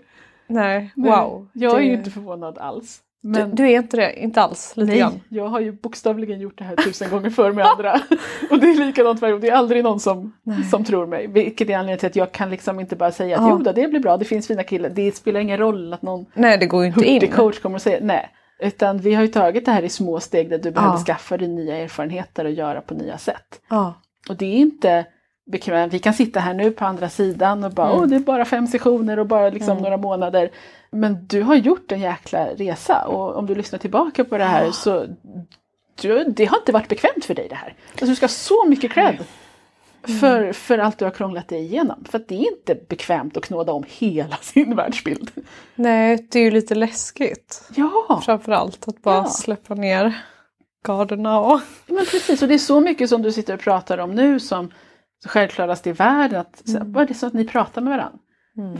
[0.46, 1.48] Nej, wow.
[1.52, 1.84] Jag är det...
[1.86, 3.00] ju inte förvånad alls.
[3.26, 4.20] Men Du, du är inte det?
[4.22, 4.72] Inte alls?
[4.76, 5.20] Lite nej, grann?
[5.28, 7.92] jag har ju bokstavligen gjort det här tusen gånger förr med andra.
[8.50, 9.40] och det är likadant varje gång.
[9.40, 10.62] Det är aldrig någon som, Nej.
[10.64, 11.26] som tror mig.
[11.26, 13.58] Vilket är anledningen till att jag kan liksom inte bara säga att Ja.
[13.66, 14.88] jo det blir bra, det finns fina killar.
[14.88, 17.28] Det spelar ingen roll att någon Nej det går inte in.
[17.32, 18.28] coach kommer att säga nej.
[18.58, 21.04] Utan vi har ju tagit det här i små steg där du behöver Ja.
[21.04, 23.60] skaffa dig nya erfarenheter och göra på nya sätt.
[23.70, 23.94] Ja.
[24.28, 25.04] Och det är inte
[25.46, 25.92] bekvämt.
[25.92, 28.00] Vi kan sitta här nu på andra sidan och bara Mm.
[28.00, 29.82] åh det är bara fem sessioner och bara liksom Mm.
[29.82, 30.50] några månader.
[30.90, 34.64] Men du har gjort en jäkla resa och om du lyssnar tillbaka på det här
[34.64, 34.72] Ja.
[34.72, 35.06] så
[36.02, 37.74] du, det har inte varit bekvämt för dig det här.
[37.90, 39.18] Alltså, du ska ha så mycket cred
[40.08, 40.20] Mm.
[40.20, 42.04] för, för allt du har krånglat dig igenom.
[42.10, 45.30] För att det är inte bekvämt att knåda om hela sin världsbild.
[45.74, 47.68] Nej, det är ju lite läskigt.
[47.76, 49.24] Ja, Framförallt att bara Ja.
[49.26, 50.12] släppa ner
[50.86, 51.60] garderna och...
[51.86, 52.42] men precis.
[52.42, 54.70] Och det är så mycket som du sitter och pratar om nu som
[55.24, 56.40] självklarast i världen.
[56.40, 56.92] Att, Mm.
[56.92, 58.18] Vad är det så att ni pratar med varandra?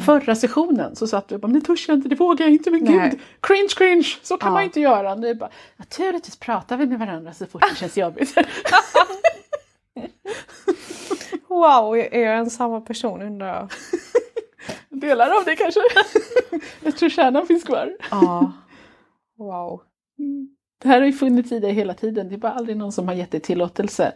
[0.05, 2.71] Förra sessionen så satt du och bara, det törs jag inte, det vågar jag inte,
[2.71, 3.11] men Nej.
[3.11, 4.53] gud, cringe, cringe, så kan Ja.
[4.55, 5.15] man inte göra.
[5.15, 8.35] Nu bara, naturligtvis pratar vi med varandra så fort det känns jobbigt.
[11.49, 13.71] Wow, är jag en samma person undrar jag?
[15.01, 15.81] Delar av det kanske.
[16.85, 17.97] jag tror kärnan finns kvar.
[18.11, 18.53] Ja.
[19.39, 19.81] Wow.
[20.83, 23.09] Det här har ju funnits i dig hela tiden, det är bara aldrig någon som
[23.09, 24.13] har gett dig tillåtelse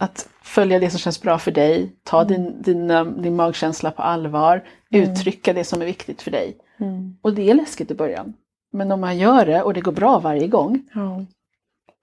[0.00, 4.02] att följa det som känns bra för dig, ta din, din, um, din magkänsla på
[4.02, 5.10] allvar, Mm.
[5.10, 6.56] uttrycka det som är viktigt för dig.
[6.80, 7.16] Mm.
[7.22, 8.34] Och det är läskigt i början.
[8.72, 11.24] Men om man gör det och det går bra varje gång, Ja.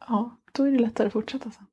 [0.07, 1.65] ja, då är det lättare att fortsätta sen.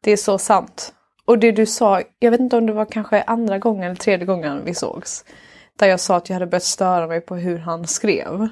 [0.00, 0.94] Det är så sant.
[1.24, 4.26] Och det du sa, jag vet inte om det var kanske andra gången eller tredje
[4.26, 5.24] gången vi sågs.
[5.78, 8.48] Där jag sa att jag hade börjat störa mig på hur han skrev.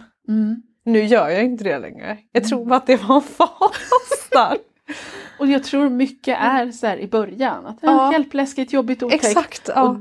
[0.84, 2.18] Nu gör jag inte det längre.
[2.32, 4.56] Jag tror bara att det var en fas där.
[5.38, 7.66] Och jag tror mycket är så här i början.
[7.66, 8.12] Att, ja.
[8.12, 9.24] Hjälp, läskigt, jobbigt, otäckt.
[9.24, 9.70] Exakt.
[9.74, 9.82] Ja.
[9.82, 9.96] Och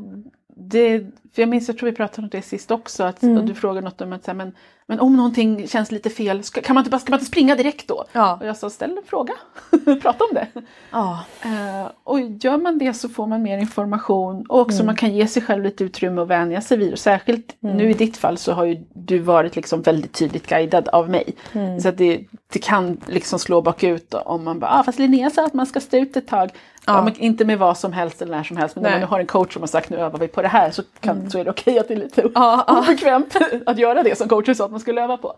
[0.56, 1.00] det,
[1.36, 3.46] för jag minns, jag tror vi pratade om det sist också, att mm.
[3.46, 4.56] du frågade något om att så här, men
[4.92, 7.88] men om någonting känns lite fel, ska, kan man inte, ska man inte springa direkt
[7.88, 8.06] då?
[8.12, 8.38] Ja.
[8.42, 9.34] Och jag sa, ställ en fråga,
[10.02, 10.48] prata om det.
[10.92, 11.20] Ja.
[11.46, 14.86] Uh, och gör man det så får man mer information och också mm.
[14.86, 16.94] man kan ge sig själv lite utrymme att vänja sig vid.
[16.94, 17.78] Och särskilt mm.
[17.78, 21.34] nu i ditt fall så har ju du varit liksom väldigt tydligt guidad av mig.
[21.54, 21.80] Mm.
[21.80, 25.46] Så att det, det kan liksom slå bakut om man bara, ah, fast Linnea sa
[25.46, 26.50] att man ska stå ut ett tag.
[26.86, 27.06] Ja.
[27.06, 28.92] Ja, inte med vad som helst eller när som helst men Nej.
[28.92, 30.84] när man har en coach som har sagt nu övar vi på det här så,
[31.00, 31.30] kan, mm.
[31.30, 34.30] så är det okej okay att det är lite ja, obekvämt att göra det som
[34.30, 35.36] coachen sa att man skulle öva på.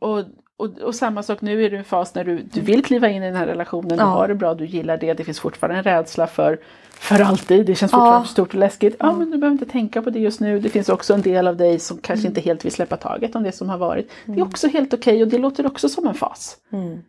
[0.00, 0.18] Och,
[0.56, 3.08] och, och, samma sak nu är du i en fas när du, du vill kliva
[3.08, 5.78] in i den här relationen, du har det bra, du gillar det, det finns fortfarande
[5.78, 6.60] en rädsla för,
[6.90, 8.96] för alltid, det känns fortfarande stort och läskigt.
[8.98, 11.48] Ja men du behöver inte tänka på det just nu, det finns också en del
[11.48, 12.30] av dig som kanske mm.
[12.30, 14.10] inte helt vill släppa taget om det som har varit.
[14.24, 14.48] Det är mm.
[14.48, 16.56] också helt okej okay, och det låter också som en fas.
[16.72, 17.02] Mm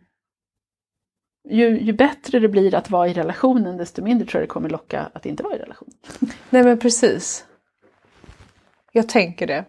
[1.48, 4.68] ju, ju, bättre det blir att vara i relationen desto mindre tror jag det kommer
[4.68, 5.90] locka att inte vara i relation.
[6.50, 7.44] Nej men precis.
[8.92, 9.64] Jag tänker det.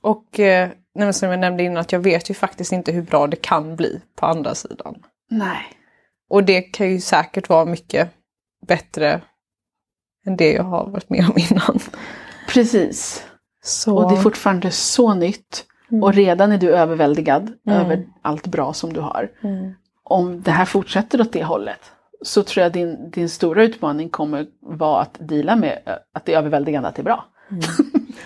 [0.00, 0.70] Och eh,
[1.12, 4.00] som jag nämnde innan att jag vet ju faktiskt inte hur bra det kan bli
[4.16, 5.02] på andra sidan.
[5.30, 5.62] Nej.
[6.30, 8.10] Och det kan ju säkert vara mycket
[8.66, 9.20] bättre
[10.26, 11.78] än det jag har varit med om innan.
[12.48, 13.24] Precis.
[13.64, 13.96] Så...
[13.96, 15.64] Och det är fortfarande så nytt.
[15.90, 16.02] Mm.
[16.02, 17.80] Och redan är du överväldigad mm.
[17.80, 19.30] över allt bra som du har.
[19.42, 19.74] Mm
[20.08, 21.80] om det här fortsätter åt det hållet
[22.22, 26.38] så tror jag din, din stora utmaning kommer vara att dela med att det är
[26.38, 27.24] överväldigande att det är bra.
[27.50, 27.62] Mm.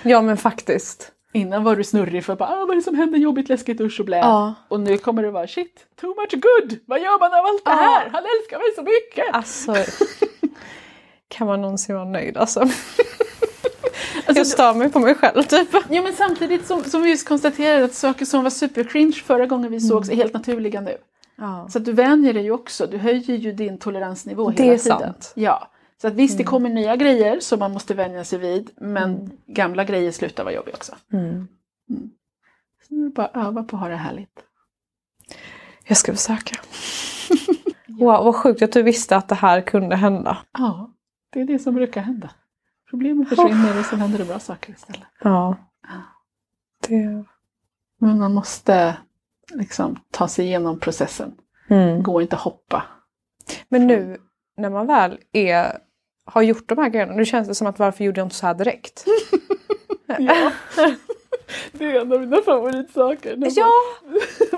[0.03, 1.13] Ja men faktiskt.
[1.33, 4.01] Innan var du snurrig för att ah, vad är det som händer, jobbigt, läskigt, usch
[4.01, 4.17] och blä.
[4.17, 4.55] Ja.
[4.69, 6.79] Och nu kommer det vara shit, too much good!
[6.87, 8.11] Vad gör man av allt det här?
[8.13, 9.35] Han älskar mig så mycket!
[9.35, 9.93] Alltså,
[11.29, 12.61] kan man någonsin vara nöjd alltså?
[14.27, 15.69] alltså jag stör mig på mig själv typ.
[15.91, 19.47] Ja men samtidigt som, som vi just konstaterade att saker som var super cringe förra
[19.47, 20.19] gången vi sågs mm.
[20.19, 20.97] är helt naturliga nu.
[21.37, 21.69] Ja.
[21.71, 24.99] Så att du vänjer dig ju också, du höjer ju din toleransnivå hela tiden.
[24.99, 25.33] Det är sant.
[25.35, 25.69] Ja.
[26.03, 26.39] Så att visst, mm.
[26.39, 29.31] det kommer nya grejer som man måste vänja sig vid, men mm.
[29.47, 30.95] gamla grejer slutar vara jobbiga också.
[31.13, 31.29] Mm.
[31.91, 32.11] mm.
[32.89, 34.41] Så nu är det bara att öva på att ha det härligt.
[35.85, 36.57] Jag ska försöka.
[37.87, 40.39] wow, vad sjukt att du visste att det här kunde hända.
[40.59, 40.91] Ja,
[41.31, 42.31] det är det som brukar hända.
[42.91, 45.09] Problemen försvinner och så händer det bra saker istället.
[45.23, 45.57] Ja.
[46.89, 47.25] Det...
[47.99, 48.97] Men man måste
[49.53, 51.35] liksom, ta sig igenom processen.
[51.69, 52.03] Mm.
[52.03, 52.83] Gå inte hoppa.
[53.69, 54.17] Men nu
[54.57, 55.79] när man väl är,
[56.25, 58.47] har gjort de här grejerna, nu känns det som att varför gjorde jag inte så
[58.47, 59.05] här direkt?
[60.19, 60.53] ja.
[61.73, 63.37] Det är en av mina favoritsaker.
[63.37, 63.71] När ja!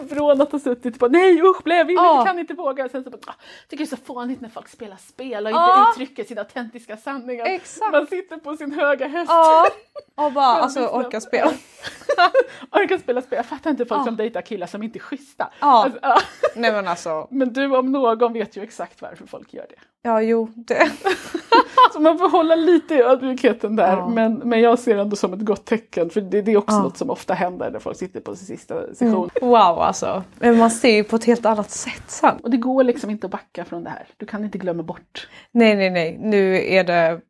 [0.08, 2.24] Från att ha suttit på nej usch blev vi, ja.
[2.26, 2.88] kan inte våga.
[2.88, 3.34] Sen så bara, ah,
[3.68, 5.88] tycker det är så fånigt när folk spelar spel och ja.
[5.88, 7.44] inte uttrycker sina autentiska sanningar.
[7.44, 7.92] Exakt.
[7.92, 9.30] Man sitter på sin höga häst.
[9.30, 9.68] Ja.
[10.14, 11.52] Och bara alltså orka spela.
[12.70, 13.36] orka spela spel.
[13.36, 14.04] Jag fattar inte folk ja.
[14.04, 15.50] som dejtar killar som inte är schyssta.
[15.60, 15.84] Ja.
[15.84, 17.28] Alltså, nej men alltså.
[17.30, 19.76] Men du om någon vet ju exakt varför folk gör det.
[20.06, 20.90] Ja jo det.
[21.92, 23.96] så man får hålla lite i ödmjukheten där.
[23.96, 24.08] Ja.
[24.08, 26.82] Men, men jag ser ändå som ett gott tecken för det, det är också ja.
[26.82, 29.30] något som ofta händer när folk sitter på sin sista session.
[29.40, 29.50] Mm.
[29.50, 30.22] Wow alltså.
[30.38, 32.36] Men man ser ju på ett helt annat sätt sen.
[32.42, 34.06] Och det går liksom inte att backa från det här.
[34.16, 35.28] Du kan inte glömma bort.
[35.52, 36.18] Nej nej nej.
[36.20, 37.20] Nu är det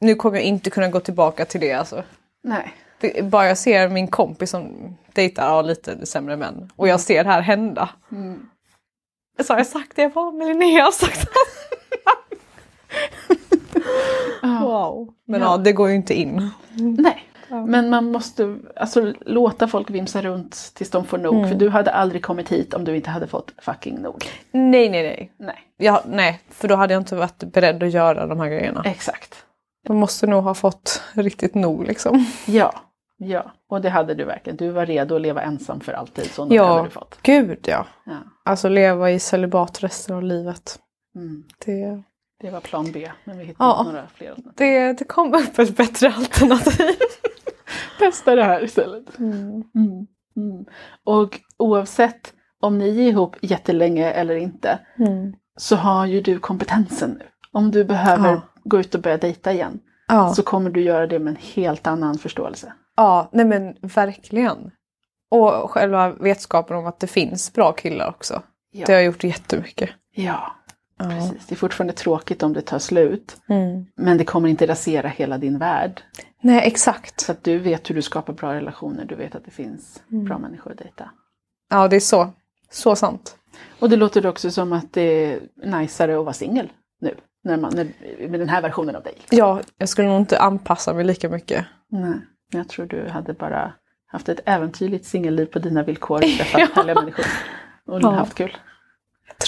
[0.00, 2.02] nu kommer jag inte kunna gå tillbaka till det alltså.
[2.42, 2.74] Nej.
[3.00, 7.24] Det, bara jag ser min kompis som dejtar ja, lite sämre män och jag ser
[7.24, 7.90] det här hända.
[8.12, 8.48] Mm.
[9.44, 11.28] Så har jag sagt det, jag bara men Linnea har sagt
[14.42, 15.08] Wow.
[15.26, 15.46] Men ja.
[15.46, 15.56] ja.
[15.56, 16.50] det går ju inte in.
[16.98, 17.28] Nej.
[17.66, 21.34] Men man måste alltså, låta folk vimsa runt tills de får nog.
[21.34, 21.48] Mm.
[21.48, 24.24] För du hade aldrig kommit hit om du inte hade fått fucking nog.
[24.52, 25.32] Nej, nej, nej.
[25.38, 25.58] Nej.
[25.76, 28.82] Ja, nej, för då hade jag inte varit beredd att göra de här grejerna.
[28.84, 29.44] Exakt.
[29.86, 32.26] De måste nog ha fått riktigt nog liksom.
[32.46, 32.72] Ja,
[33.16, 33.52] ja.
[33.68, 34.56] Och det hade du verkligen.
[34.56, 36.30] Du var redo att leva ensam för alltid.
[36.30, 37.18] Så ja, hade du fått.
[37.22, 37.86] gud ja.
[38.04, 38.18] ja.
[38.44, 40.78] Alltså leva i celibat resten av livet.
[41.16, 41.44] Mm.
[41.64, 42.02] Det...
[42.40, 44.54] det var plan B, men vi hittade ja, några fler alternativ.
[44.56, 46.96] Det, det kom upp ett bättre alternativ.
[47.98, 49.18] Testa det här istället.
[49.18, 49.64] Mm.
[49.74, 50.06] Mm.
[50.36, 50.64] mm.
[51.04, 55.32] Och oavsett om ni är ihop jättelänge eller inte mm.
[55.56, 57.26] så har ju du kompetensen nu.
[57.52, 59.80] Om du behöver ja gå ut och börja dejta igen.
[60.08, 60.34] Ja.
[60.34, 62.72] Så kommer du göra det med en helt annan förståelse.
[62.96, 64.70] Ja, nej men verkligen.
[65.32, 68.42] Och själva vetskapen om att det finns bra killar också.
[68.70, 68.86] Ja.
[68.86, 69.90] Det har gjort jättemycket.
[70.14, 70.52] Ja,
[70.98, 71.46] ja, precis.
[71.46, 73.36] Det är fortfarande tråkigt om det tar slut.
[73.48, 73.86] Mm.
[73.96, 76.02] Men det kommer inte rasera hela din värld.
[76.40, 77.20] Nej, exakt.
[77.20, 79.04] Så att du vet hur du skapar bra relationer.
[79.04, 80.24] Du vet att det finns mm.
[80.24, 81.10] bra människor att dejta.
[81.70, 82.32] Ja, det är så.
[82.70, 83.36] Så sant.
[83.78, 87.14] Och det låter också som att det är najsare att vara singel nu
[87.44, 87.86] när man, när,
[88.28, 89.14] med den här versionen av dig?
[89.30, 91.66] Ja, jag skulle nog inte anpassa mig lika mycket.
[91.88, 92.14] Nej,
[92.52, 93.72] jag tror du hade bara
[94.12, 96.68] haft ett äventyrligt singelliv på dina villkor, träffat ja.
[96.74, 97.24] härliga människor
[97.86, 98.10] och ja.
[98.10, 98.56] haft kul.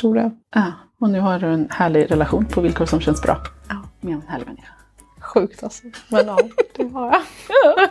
[0.00, 0.30] tror det.
[0.54, 3.40] Ja, och nu har du en härlig relation på villkor som känns bra.
[3.68, 3.82] Ja.
[4.00, 4.72] Med en härlig människa.
[5.20, 5.82] Sjukt alltså.
[6.08, 6.38] Men ja,
[6.76, 7.22] det har jag.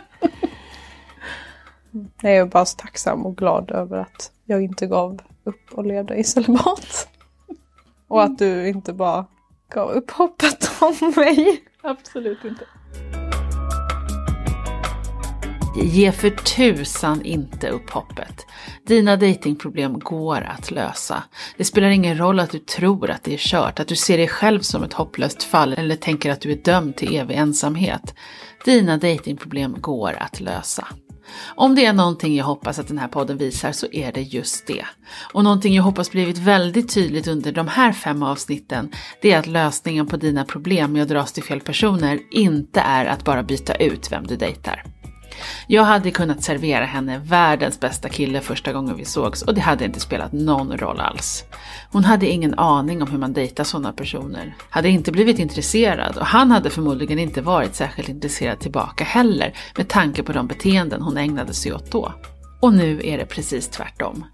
[2.20, 6.14] Jag är bara så tacksam och glad över att jag inte gav upp och levde
[6.14, 7.08] i celibat.
[8.08, 9.26] Och att du inte bara
[9.68, 11.64] gav upp hoppet om mig.
[11.82, 12.64] Absolut inte.
[15.76, 18.46] Ge för tusan inte upp hoppet.
[18.86, 21.22] Dina datingproblem går att lösa.
[21.56, 24.28] Det spelar ingen roll att du tror att det är kört, att du ser dig
[24.28, 28.14] själv som ett hopplöst fall eller tänker att du är dömd till evig ensamhet.
[28.64, 30.88] Dina datingproblem går att lösa.
[31.44, 34.66] Om det är någonting jag hoppas att den här podden visar så är det just
[34.66, 34.84] det.
[35.32, 39.46] Och någonting jag hoppas blivit väldigt tydligt under de här fem avsnitten, det är att
[39.46, 43.74] lösningen på dina problem med att dras till fel personer inte är att bara byta
[43.74, 44.84] ut vem du dejtar.
[45.66, 49.84] Jag hade kunnat servera henne världens bästa kille första gången vi sågs och det hade
[49.84, 51.44] inte spelat någon roll alls.
[51.92, 56.26] Hon hade ingen aning om hur man dejtar sådana personer, hade inte blivit intresserad och
[56.26, 61.16] han hade förmodligen inte varit särskilt intresserad tillbaka heller med tanke på de beteenden hon
[61.16, 62.12] ägnade sig åt då.
[62.60, 64.24] Och nu är det precis tvärtom.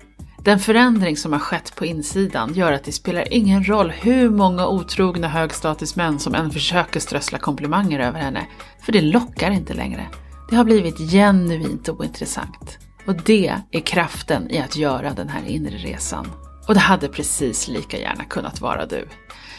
[0.44, 4.66] Den förändring som har skett på insidan gör att det spelar ingen roll hur många
[4.66, 8.46] otrogna högstatusmän som än försöker strössla komplimanger över henne,
[8.82, 10.06] för det lockar inte längre.
[10.50, 12.78] Det har blivit genuint ointressant.
[13.06, 16.26] Och det är kraften i att göra den här inre resan.
[16.68, 19.08] Och det hade precis lika gärna kunnat vara du.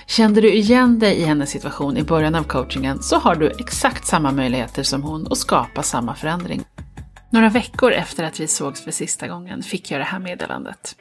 [0.07, 4.05] Kände du igen dig i hennes situation i början av coachingen så har du exakt
[4.05, 6.63] samma möjligheter som hon att skapa samma förändring.
[7.29, 10.95] Några veckor efter att vi sågs för sista gången fick jag det här meddelandet.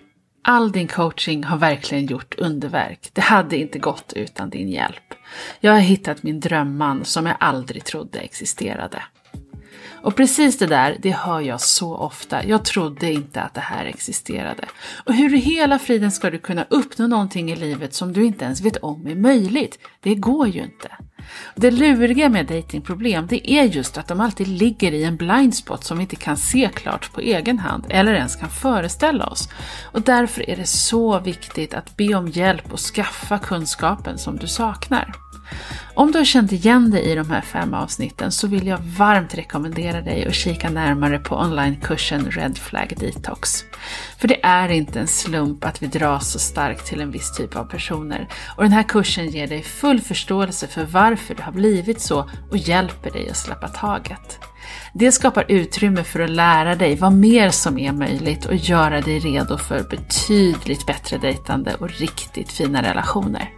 [0.44, 3.10] All din coaching har verkligen gjort underverk.
[3.12, 5.14] Det hade inte gått utan din hjälp.
[5.60, 9.02] Jag har hittat min drömman som jag aldrig trodde existerade.
[10.02, 12.44] Och precis det där, det hör jag så ofta.
[12.46, 14.64] Jag trodde inte att det här existerade.
[15.04, 18.44] Och hur i hela friden ska du kunna uppnå någonting i livet som du inte
[18.44, 19.78] ens vet om är möjligt?
[20.00, 20.88] Det går ju inte.
[21.54, 25.84] Det luriga med datingproblem det är just att de alltid ligger i en blind spot
[25.84, 29.48] som vi inte kan se klart på egen hand eller ens kan föreställa oss.
[29.92, 34.46] Och därför är det så viktigt att be om hjälp och skaffa kunskapen som du
[34.46, 35.29] saknar.
[35.94, 39.34] Om du har känt igen dig i de här fem avsnitten så vill jag varmt
[39.34, 43.64] rekommendera dig att kika närmare på onlinekursen Red Flag Detox.
[44.18, 47.56] För det är inte en slump att vi dras så starkt till en viss typ
[47.56, 52.00] av personer och den här kursen ger dig full förståelse för varför du har blivit
[52.00, 54.38] så och hjälper dig att släppa taget.
[54.92, 59.18] Det skapar utrymme för att lära dig vad mer som är möjligt och göra dig
[59.18, 63.50] redo för betydligt bättre dejtande och riktigt fina relationer.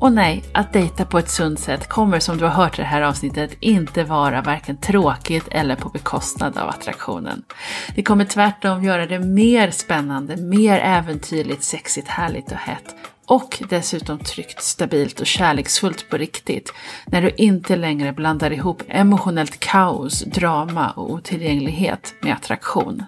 [0.00, 2.88] Och nej, att dejta på ett sunt sätt kommer som du har hört i det
[2.88, 7.42] här avsnittet inte vara varken tråkigt eller på bekostnad av attraktionen.
[7.94, 12.94] Det kommer tvärtom göra det mer spännande, mer äventyrligt, sexigt, härligt och hett.
[13.26, 16.72] Och dessutom tryggt, stabilt och kärleksfullt på riktigt.
[17.06, 23.02] När du inte längre blandar ihop emotionellt kaos, drama och otillgänglighet med attraktion.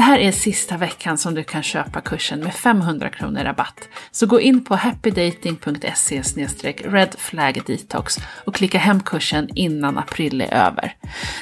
[0.00, 3.88] Det här är sista veckan som du kan köpa kursen med 500 kronor rabatt.
[4.10, 6.22] Så gå in på happydating.se
[6.84, 10.94] redflagdetox och klicka hem kursen innan april är över.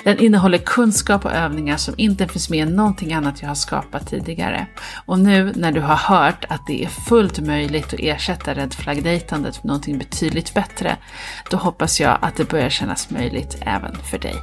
[0.04, 4.10] Den innehåller kunskap och övningar som inte finns med i någonting annat jag har skapat
[4.10, 4.66] tidigare.
[5.06, 9.66] Och nu när du har hört att det är fullt möjligt att ersätta redflagdejtandet med
[9.66, 10.96] någonting betydligt bättre,
[11.50, 14.34] då hoppas jag att det börjar kännas möjligt även för dig.